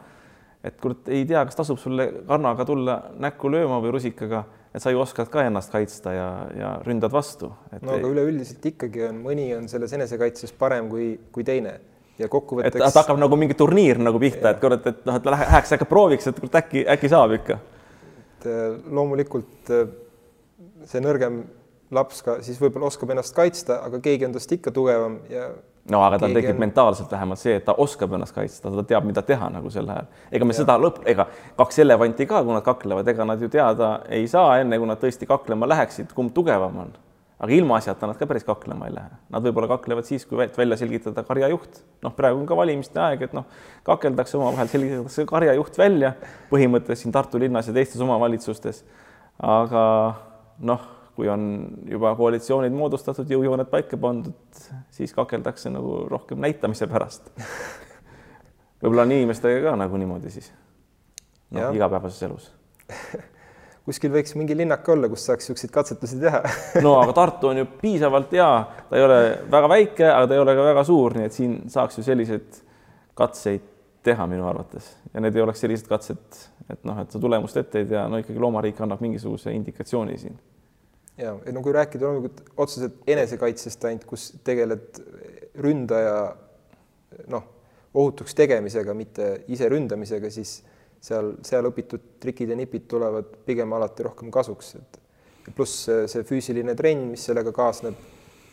Et 0.65 0.77
kurat, 0.81 1.09
ei 1.13 1.25
tea, 1.29 1.45
kas 1.45 1.59
tasub 1.59 1.79
sulle 1.81 2.07
kannaga 2.29 2.65
tulla 2.69 2.99
näkku 3.21 3.51
lööma 3.53 3.81
või 3.85 3.95
rusikaga, 3.97 4.45
et 4.75 4.83
sa 4.83 4.93
ju 4.93 5.01
oskad 5.03 5.29
ka 5.33 5.45
ennast 5.47 5.73
kaitsta 5.73 6.15
ja, 6.15 6.29
ja 6.59 6.71
ründad 6.87 7.13
vastu. 7.13 7.51
no 7.81 7.97
aga 7.99 8.11
üleüldiselt 8.11 8.65
ikkagi 8.73 9.09
on, 9.11 9.21
mõni 9.27 9.51
on 9.57 9.69
selles 9.71 9.93
enesekaitses 9.99 10.55
parem 10.59 10.89
kui, 10.93 11.13
kui 11.33 11.45
teine 11.47 11.77
ja 12.19 12.29
kokkuvõtteks. 12.33 12.81
et 12.81 13.01
hakkab 13.03 13.21
nagu 13.21 13.37
mingi 13.39 13.57
turniir 13.59 14.01
nagu 14.03 14.21
pihta, 14.23 14.55
et 14.55 14.63
kurat, 14.63 14.87
et 14.91 15.05
noh, 15.07 15.19
et 15.21 15.29
läheks 15.35 15.77
äkki 15.77 15.89
prooviks, 15.91 16.31
et 16.31 16.41
kurat 16.41 16.63
äkki, 16.63 16.87
äkki 16.97 17.13
saab 17.13 17.37
ikka. 17.39 17.59
et 18.25 18.49
äh, 18.49 18.65
loomulikult 18.91 19.75
äh, 19.75 19.87
see 20.89 21.05
nõrgem 21.05 21.45
laps 21.95 22.25
ka 22.25 22.39
siis 22.45 22.59
võib-olla 22.63 22.89
oskab 22.91 23.13
ennast 23.15 23.37
kaitsta, 23.37 23.83
aga 23.87 24.01
keegi 24.03 24.27
on 24.29 24.35
tast 24.37 24.53
ikka 24.57 24.73
tugevam 24.75 25.21
ja. 25.31 25.53
No 25.91 26.01
aga 26.05 26.19
tal 26.23 26.35
tekib 26.37 26.55
on... 26.55 26.61
mentaalselt 26.65 27.11
vähemalt 27.13 27.41
see, 27.41 27.57
et 27.61 27.65
ta 27.65 27.75
oskab 27.85 28.15
ennast 28.17 28.35
kaitsta, 28.37 28.73
ta 28.73 28.85
teab, 28.89 29.05
mida 29.09 29.23
teha 29.23 29.51
nagu 29.53 29.71
sel 29.71 29.89
ajal. 29.91 30.07
ega 30.33 30.49
me 30.49 30.57
ja. 30.57 30.63
seda 30.63 30.79
lõpp, 30.81 31.03
ega 31.11 31.27
kaks 31.59 31.83
elevanti 31.85 32.29
ka, 32.31 32.45
kui 32.45 32.57
nad 32.57 32.65
kaklevad, 32.65 33.09
ega 33.13 33.27
nad 33.29 33.43
ju 33.43 33.51
teada 33.53 33.97
ei 34.09 34.29
saa, 34.31 34.59
enne 34.63 34.81
kui 34.81 34.89
nad 34.89 35.01
tõesti 35.03 35.29
kaklema 35.29 35.69
läheksid, 35.75 36.15
kumb 36.17 36.33
tugevam 36.37 36.81
on 36.87 36.95
aga 37.45 37.53
ilmaasjata 37.53 38.09
nad 38.09 38.19
ka 38.19 38.27
päris 38.31 38.47
kaklema 38.47 38.89
ei 38.89 38.95
lähe, 38.95 39.19
nad 39.33 39.45
võib-olla 39.45 39.69
kaklevad 39.75 40.07
siis, 40.09 40.25
kui 40.29 40.39
välja 40.39 40.79
selgitada 40.81 41.25
karjajuht. 41.27 41.83
noh, 42.05 42.15
praegu 42.17 42.41
on 42.41 42.47
ka 42.49 42.57
valimiste 42.57 43.01
aeg, 43.01 43.27
et 43.27 43.35
noh, 43.37 43.45
kakeldakse 43.85 44.39
omavahel, 44.39 44.71
selgitatakse 44.71 45.27
karjajuht 45.29 45.79
välja 45.79 46.15
põhimõtteliselt 46.53 47.03
siin 47.03 47.15
Tartu 47.15 47.41
linnas 47.43 47.69
ja 47.69 47.75
teistes 47.77 48.01
omavalitsustes. 48.01 48.85
aga 49.43 49.85
noh, 50.63 50.87
kui 51.15 51.29
on 51.31 51.45
juba 51.89 52.15
koalitsioonid 52.19 52.75
moodustatud, 52.75 53.31
jõujooned 53.31 53.71
paika 53.71 53.99
pandud, 54.01 54.65
siis 54.95 55.15
kakeldakse 55.15 55.71
nagu 55.71 56.05
rohkem 56.11 56.41
näitamise 56.43 56.89
pärast. 56.91 57.31
Võib-olla 58.83 59.07
on 59.07 59.15
inimestega 59.17 59.63
ka 59.69 59.77
nagu 59.81 60.01
niimoodi 60.01 60.33
siis 60.35 60.51
no, 61.55 61.71
igapäevases 61.73 62.27
elus. 62.27 62.51
Kuskil 63.85 64.15
võiks 64.15 64.33
mingi 64.41 64.57
linnak 64.57 64.87
olla, 64.89 65.11
kus 65.13 65.27
saaks 65.29 65.45
niisuguseid 65.45 65.73
katsetusi 65.73 66.17
teha. 66.23 66.41
No 66.85 66.97
aga 67.03 67.13
Tartu 67.17 67.51
on 67.51 67.61
ju 67.61 67.67
piisavalt 67.81 68.33
hea, 68.33 68.49
ta 68.89 68.97
ei 68.97 69.05
ole 69.05 69.19
väga 69.53 69.69
väike, 69.71 70.07
aga 70.09 70.31
ta 70.31 70.37
ei 70.37 70.41
ole 70.41 70.57
ka 70.57 70.65
väga 70.71 70.85
suur, 70.89 71.17
nii 71.19 71.29
et 71.29 71.37
siin 71.37 71.59
saaks 71.73 72.01
ju 72.01 72.07
selliseid 72.07 72.63
katseid 73.15 73.67
teha 74.05 74.27
minu 74.29 74.49
arvates. 74.49 74.89
Ja 75.13 75.21
need 75.25 75.37
ei 75.37 75.45
oleks 75.45 75.61
sellised 75.65 75.89
katsed, 75.89 76.41
et 76.73 76.81
noh, 76.89 76.97
et 77.01 77.13
sa 77.13 77.21
tulemust 77.21 77.61
ette 77.61 77.85
ei 77.85 77.89
tea, 77.93 78.07
no 78.09 78.21
ikkagi 78.21 78.41
loomariik 78.41 78.81
annab 78.85 79.05
mingisuguse 79.05 79.53
indikatsiooni 79.53 80.17
siin. 80.21 80.41
Ja 81.19 81.35
no 81.53 81.63
kui 81.63 81.75
rääkida 81.75 82.07
loomulikult 82.07 82.43
otseselt 82.57 83.03
enesekaitsest 83.07 83.85
ainult, 83.91 84.07
kus 84.09 84.31
tegeled 84.45 85.01
ründaja 85.63 86.17
noh, 87.31 87.45
ohutuks 87.95 88.35
tegemisega, 88.35 88.95
mitte 88.99 89.29
ise 89.55 89.69
ründamisega, 89.71 90.31
siis 90.35 90.57
seal, 91.05 91.35
seal 91.47 91.69
õpitud 91.71 92.17
trikid 92.23 92.51
ja 92.51 92.59
nipid 92.59 92.89
tulevad 92.91 93.37
pigem 93.47 93.73
alati 93.77 94.07
rohkem 94.07 94.33
kasuks, 94.35 94.75
et 94.81 95.55
pluss 95.55 95.87
see 95.87 96.27
füüsiline 96.27 96.75
trenn, 96.79 97.11
mis 97.13 97.27
sellega 97.29 97.53
kaasneb, 97.55 97.95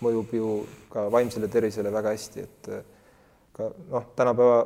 mõjub 0.01 0.35
ju 0.35 0.51
ka 0.91 1.07
vaimsele 1.13 1.49
tervisele 1.51 1.91
väga 1.93 2.13
hästi, 2.13 2.45
et 2.45 2.71
ka 3.55 3.71
noh, 3.89 4.07
tänapäeva 4.17 4.61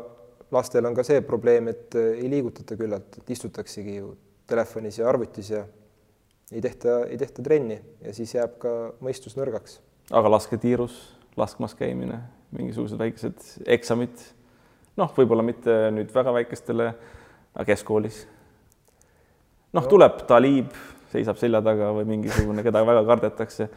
lastel 0.56 0.88
on 0.88 0.96
ka 0.96 1.04
see 1.08 1.24
probleem, 1.26 1.70
et 1.72 1.96
ei 1.96 2.28
liigutata 2.32 2.78
küllalt, 2.80 3.20
et 3.20 3.36
istutaksegi 3.36 3.98
ju 4.00 4.14
telefonis 4.48 5.00
ja 5.00 5.10
arvutis 5.10 5.50
ja 5.54 5.64
ei 6.52 6.62
tehta, 6.62 7.00
ei 7.10 7.18
tehta 7.18 7.44
trenni 7.44 7.80
ja 8.02 8.14
siis 8.14 8.36
jääb 8.36 8.58
ka 8.62 8.72
mõistus 9.04 9.38
nõrgaks. 9.38 9.80
aga 10.12 10.32
lasketiirus, 10.32 10.96
laskmas 11.38 11.76
käimine, 11.76 12.20
mingisugused 12.56 13.00
väikesed 13.00 13.68
eksamid, 13.78 14.14
noh, 15.00 15.12
võib-olla 15.18 15.46
mitte 15.46 15.74
nüüd 15.96 16.14
väga 16.14 16.34
väikestele 16.34 16.94
keskkoolis. 17.66 18.26
noh 19.74 19.84
no., 19.84 19.90
tuleb 19.90 20.24
Talib, 20.28 20.72
seisab 21.12 21.40
selja 21.42 21.62
taga 21.66 21.92
või 21.96 22.08
mingisugune, 22.16 22.64
keda 22.64 22.86
väga 22.86 23.06
kardetakse. 23.08 23.70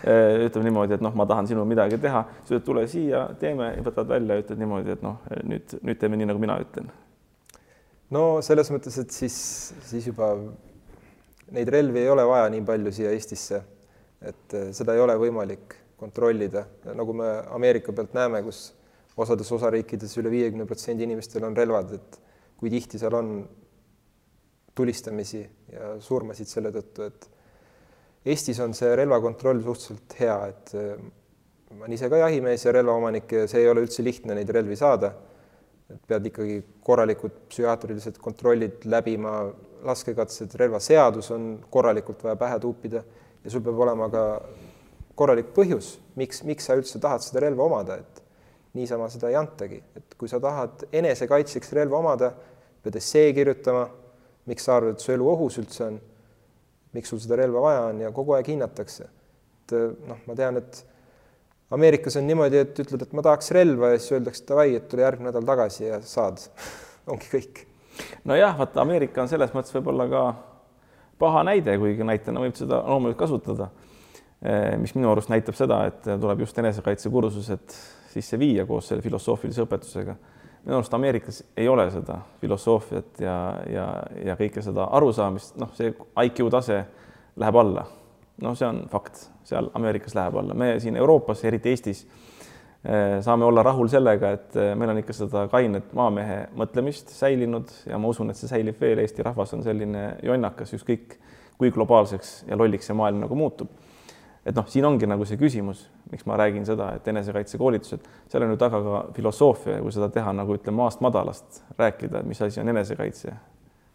Äh, 0.00 0.46
ütleb 0.46 0.64
niimoodi, 0.64 0.94
et 0.96 1.02
noh, 1.04 1.12
ma 1.12 1.26
tahan 1.28 1.44
sinul 1.44 1.66
midagi 1.68 1.98
teha, 2.00 2.22
siis 2.38 2.54
ütled, 2.54 2.64
tule 2.64 2.86
siia, 2.88 3.26
teeme, 3.40 3.74
võtad 3.84 4.08
välja, 4.08 4.38
ütled 4.40 4.60
niimoodi, 4.62 4.94
et 4.94 5.02
noh, 5.04 5.18
nüüd, 5.44 5.74
nüüd 5.84 5.98
teeme 6.00 6.16
nii, 6.16 6.30
nagu 6.30 6.40
mina 6.40 6.56
ütlen. 6.62 6.88
no 8.16 8.22
selles 8.40 8.70
mõttes, 8.72 8.96
et 9.02 9.12
siis, 9.12 9.36
siis 9.90 10.08
juba 10.08 10.32
neid 11.54 11.70
relvi 11.72 12.02
ei 12.02 12.10
ole 12.10 12.24
vaja 12.26 12.48
nii 12.52 12.64
palju 12.66 12.92
siia 12.94 13.12
Eestisse, 13.14 13.62
et 14.20 14.56
äh, 14.56 14.68
seda 14.76 14.96
ei 14.96 15.02
ole 15.04 15.16
võimalik 15.20 15.76
kontrollida, 16.00 16.64
nagu 16.96 17.14
me 17.16 17.30
Ameerika 17.52 17.92
pealt 17.92 18.14
näeme, 18.16 18.40
kus 18.46 18.70
osades 19.20 19.50
osariikides 19.52 20.16
üle 20.20 20.32
viiekümne 20.32 20.64
protsendi 20.68 21.04
inimestel 21.04 21.44
on 21.44 21.56
relvad, 21.56 21.92
et 21.98 22.20
kui 22.60 22.72
tihti 22.72 23.00
seal 23.00 23.16
on 23.18 23.34
tulistamisi 24.76 25.42
ja 25.72 25.94
surmasid 26.00 26.48
selle 26.48 26.72
tõttu, 26.74 27.08
et 27.08 27.28
Eestis 28.30 28.58
on 28.60 28.74
see 28.76 28.92
relvakontroll 29.00 29.62
suhteliselt 29.64 30.14
hea, 30.20 30.36
et 30.52 30.72
äh, 30.76 31.00
ma 31.72 31.86
olen 31.86 31.96
ise 31.96 32.10
ka 32.12 32.18
jahimees 32.20 32.66
ja 32.66 32.74
relvaomanik 32.76 33.32
ja 33.32 33.46
see 33.48 33.62
ei 33.62 33.70
ole 33.70 33.84
üldse 33.86 34.04
lihtne 34.04 34.36
neid 34.36 34.50
relvi 34.52 34.76
saada. 34.76 35.14
et 35.90 36.04
pead 36.06 36.26
ikkagi 36.28 36.56
korralikud 36.86 37.32
psühhiaatrilised 37.50 38.20
kontrollid 38.22 38.84
läbima, 38.86 39.32
laskekatsed, 39.86 40.54
relvaseadus 40.60 41.30
on 41.34 41.52
korralikult 41.70 42.24
vaja 42.24 42.36
pähe 42.36 42.58
tuupida 42.60 43.02
ja 43.44 43.50
sul 43.50 43.62
peab 43.64 43.78
olema 43.86 44.08
ka 44.12 44.24
korralik 45.18 45.52
põhjus, 45.56 45.94
miks, 46.16 46.42
miks 46.48 46.68
sa 46.68 46.76
üldse 46.78 47.00
tahad 47.02 47.24
seda 47.24 47.44
relva 47.44 47.66
omada, 47.66 47.98
et 48.00 48.22
niisama 48.78 49.08
seda 49.12 49.30
ei 49.30 49.38
antagi, 49.40 49.80
et 49.96 50.14
kui 50.18 50.30
sa 50.30 50.40
tahad 50.42 50.86
enesekaitseks 50.92 51.74
relva 51.76 51.98
omada, 52.00 52.30
pead 52.80 52.96
essee 53.00 53.32
kirjutama, 53.36 53.86
miks 54.48 54.64
sa 54.66 54.78
arvad, 54.78 54.96
et 54.96 55.04
su 55.04 55.12
elu 55.12 55.26
ohus 55.28 55.58
üldse 55.60 55.86
on, 55.86 55.98
miks 56.96 57.12
sul 57.12 57.20
seda 57.22 57.38
relva 57.40 57.64
vaja 57.64 57.82
on 57.90 58.04
ja 58.04 58.12
kogu 58.14 58.36
aeg 58.36 58.48
hinnatakse. 58.52 59.08
et 59.70 59.76
noh, 60.08 60.22
ma 60.26 60.34
tean, 60.34 60.56
et 60.58 60.84
Ameerikas 61.70 62.16
on 62.18 62.26
niimoodi, 62.26 62.58
et 62.64 62.78
ütled, 62.82 63.04
et 63.04 63.12
ma 63.14 63.22
tahaks 63.22 63.52
relva 63.54 63.92
ja 63.92 63.98
siis 64.00 64.16
öeldakse 64.16 64.42
davai, 64.48 64.72
et 64.74 64.88
tule 64.90 65.04
järgmine 65.04 65.30
nädal 65.30 65.44
tagasi 65.46 65.84
ja 65.84 66.00
saad 66.02 66.42
ongi 67.12 67.30
kõik. 67.30 67.60
Nojah, 68.24 68.58
vaata 68.58 68.82
Ameerika 68.82 69.22
on 69.22 69.28
selles 69.28 69.52
mõttes 69.54 69.74
võib-olla 69.74 70.08
ka 70.10 70.24
paha 71.20 71.44
näide, 71.44 71.76
kuigi 71.78 72.04
näitena 72.06 72.42
võib 72.42 72.56
seda 72.58 72.82
loomulikult 72.86 73.20
kasutada. 73.24 73.70
Eh, 74.40 74.76
mis 74.80 74.94
minu 74.96 75.10
arust 75.12 75.28
näitab 75.28 75.56
seda, 75.58 75.82
et 75.90 76.06
tuleb 76.20 76.46
just 76.46 76.58
enesekaitsekursused 76.58 77.74
sisse 78.10 78.38
viia 78.40 78.64
koos 78.66 78.88
selle 78.88 79.04
filosoofilise 79.04 79.66
õpetusega. 79.66 80.16
minu 80.64 80.76
arust 80.76 80.94
Ameerikas 80.94 81.44
ei 81.56 81.68
ole 81.68 81.90
seda 81.90 82.18
filosoofiat 82.40 83.20
ja, 83.20 83.36
ja, 83.72 83.86
ja 84.24 84.36
kõike 84.36 84.62
seda 84.62 84.88
arusaamist, 84.96 85.56
noh, 85.60 85.70
see 85.76 85.92
IQ 86.24 86.50
tase 86.50 86.84
läheb 87.36 87.56
alla. 87.56 87.86
no 88.42 88.54
see 88.54 88.66
on 88.68 88.82
fakt, 88.88 89.28
seal 89.44 89.70
Ameerikas 89.74 90.14
läheb 90.14 90.36
alla, 90.36 90.54
me 90.54 90.74
siin 90.80 90.96
Euroopas, 90.96 91.44
eriti 91.44 91.68
Eestis 91.68 92.06
saame 93.20 93.44
olla 93.44 93.62
rahul 93.66 93.90
sellega, 93.92 94.30
et 94.36 94.56
eh, 94.56 94.70
meil 94.78 94.94
on 94.94 95.02
ikka 95.02 95.16
seda 95.16 95.44
kainet 95.52 95.92
maamehe 95.96 96.38
mõtlemist 96.56 97.12
säilinud 97.12 97.68
ja 97.90 97.98
ma 98.00 98.08
usun, 98.08 98.32
et 98.32 98.40
see 98.40 98.48
säilib 98.48 98.80
veel, 98.80 99.02
Eesti 99.02 99.26
rahvas 99.26 99.52
on 99.56 99.64
selline 99.66 100.14
jonnakas, 100.24 100.72
ükskõik 100.78 101.18
kui 101.60 101.72
globaalseks 101.74 102.46
ja 102.48 102.56
lolliks 102.56 102.88
see 102.88 102.96
maailm 102.96 103.20
nagu 103.26 103.36
muutub 103.36 103.68
et 104.46 104.56
noh, 104.56 104.66
siin 104.70 104.86
ongi 104.88 105.08
nagu 105.08 105.26
see 105.28 105.38
küsimus, 105.40 105.84
miks 106.10 106.24
ma 106.28 106.36
räägin 106.40 106.64
seda, 106.68 106.90
et 106.96 107.08
enesekaitsekoolitused, 107.12 108.06
seal 108.30 108.46
on 108.46 108.54
ju 108.54 108.60
taga 108.60 108.80
ka 108.84 109.00
filosoofia 109.16 109.76
ja 109.76 109.84
kui 109.84 109.92
seda 109.94 110.08
teha 110.12 110.32
nagu 110.36 110.56
ütleme 110.56 110.80
maast 110.80 111.02
madalast, 111.04 111.62
rääkida, 111.78 112.24
mis 112.26 112.40
asi 112.42 112.62
on 112.62 112.72
enesekaitse, 112.72 113.34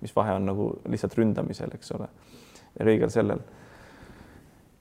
mis 0.05 0.13
vahe 0.15 0.35
on 0.37 0.45
nagu 0.51 0.69
lihtsalt 0.91 1.17
ründamisel, 1.17 1.73
eks 1.75 1.95
ole, 1.97 2.09
ja 2.77 2.87
kõigel 2.87 3.13
sellel. 3.13 3.41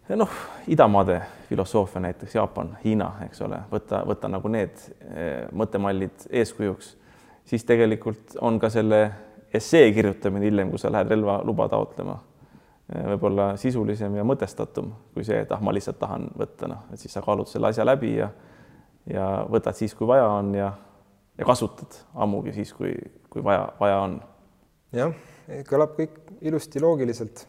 Noh, 0.09 0.31
idamaade 0.69 1.21
filosoofia 1.49 2.01
näiteks 2.05 2.35
Jaapan, 2.35 2.77
Hiina, 2.85 3.13
eks 3.27 3.43
ole, 3.43 3.63
võtta, 3.71 4.03
võtta 4.07 4.29
nagu 4.29 4.51
need 4.53 4.77
eh, 5.09 5.47
mõttemallid 5.53 6.29
eeskujuks, 6.31 6.95
siis 7.49 7.65
tegelikult 7.65 8.37
on 8.41 8.59
ka 8.61 8.71
selle 8.73 9.01
essee 9.55 9.93
kirjutamine 9.95 10.47
hiljem, 10.47 10.71
kui 10.71 10.81
sa 10.83 10.93
lähed 10.93 11.13
relvaluba 11.13 11.69
taotlema 11.73 12.19
võib-olla 12.85 13.55
sisulisem 13.57 14.17
ja 14.19 14.25
mõtestatum 14.29 14.91
kui 15.15 15.25
see, 15.25 15.39
et 15.41 15.53
ah, 15.57 15.61
ma 15.65 15.73
lihtsalt 15.73 15.97
tahan 15.99 16.27
võtta, 16.37 16.69
noh, 16.69 16.83
et 16.93 17.01
siis 17.01 17.15
sa 17.17 17.23
kaalud 17.25 17.49
selle 17.49 17.71
asja 17.73 17.87
läbi 17.87 18.19
ja 18.19 18.29
ja 19.11 19.45
võtad 19.51 19.77
siis, 19.77 19.95
kui 19.97 20.09
vaja 20.09 20.27
on 20.39 20.53
ja, 20.57 20.71
ja 21.39 21.47
kasutad 21.49 21.97
ammugi 22.15 22.55
siis, 22.57 22.73
kui, 22.77 22.95
kui 23.31 23.45
vaja, 23.45 23.67
vaja 23.81 23.99
on. 24.05 24.19
jah, 24.97 25.17
kõlab 25.69 25.97
kõik 25.99 26.17
ilusti 26.45 26.81
loogiliselt. 26.83 27.47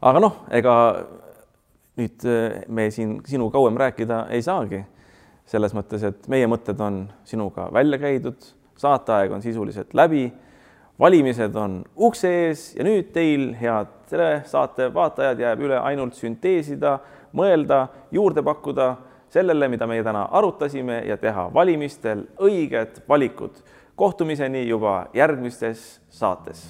aga 0.00 0.22
noh, 0.22 0.42
ega 0.54 0.74
nüüd 1.98 2.24
eh, 2.28 2.62
me 2.68 2.90
siin 2.94 3.18
sinu 3.26 3.50
kauem 3.50 3.76
rääkida 3.76 4.26
ei 4.30 4.42
saagi. 4.42 4.84
selles 5.48 5.72
mõttes, 5.72 6.02
et 6.04 6.26
meie 6.28 6.44
mõtted 6.44 6.76
on 6.84 7.06
sinuga 7.24 7.70
välja 7.72 7.96
käidud, 7.98 8.36
saateaeg 8.76 9.32
on 9.32 9.42
sisuliselt 9.42 9.94
läbi 9.96 10.26
valimised 11.00 11.54
on 11.54 11.82
ukse 11.96 12.30
ees 12.44 12.64
ja 12.76 12.86
nüüd 12.86 13.12
teil, 13.14 13.52
head 13.60 13.92
telesaate 14.10 14.90
vaatajad, 14.94 15.40
jääb 15.44 15.62
üle 15.68 15.78
ainult 15.78 16.18
sünteesida, 16.18 16.98
mõelda, 17.36 17.86
juurde 18.14 18.42
pakkuda 18.42 18.94
sellele, 19.32 19.68
mida 19.68 19.86
meie 19.86 20.04
täna 20.04 20.26
arutasime 20.40 21.02
ja 21.06 21.18
teha 21.20 21.48
valimistel 21.54 22.26
õiged 22.40 23.04
valikud. 23.08 23.62
kohtumiseni 23.98 24.68
juba 24.68 25.08
järgmistes 25.14 26.00
saates 26.08 26.68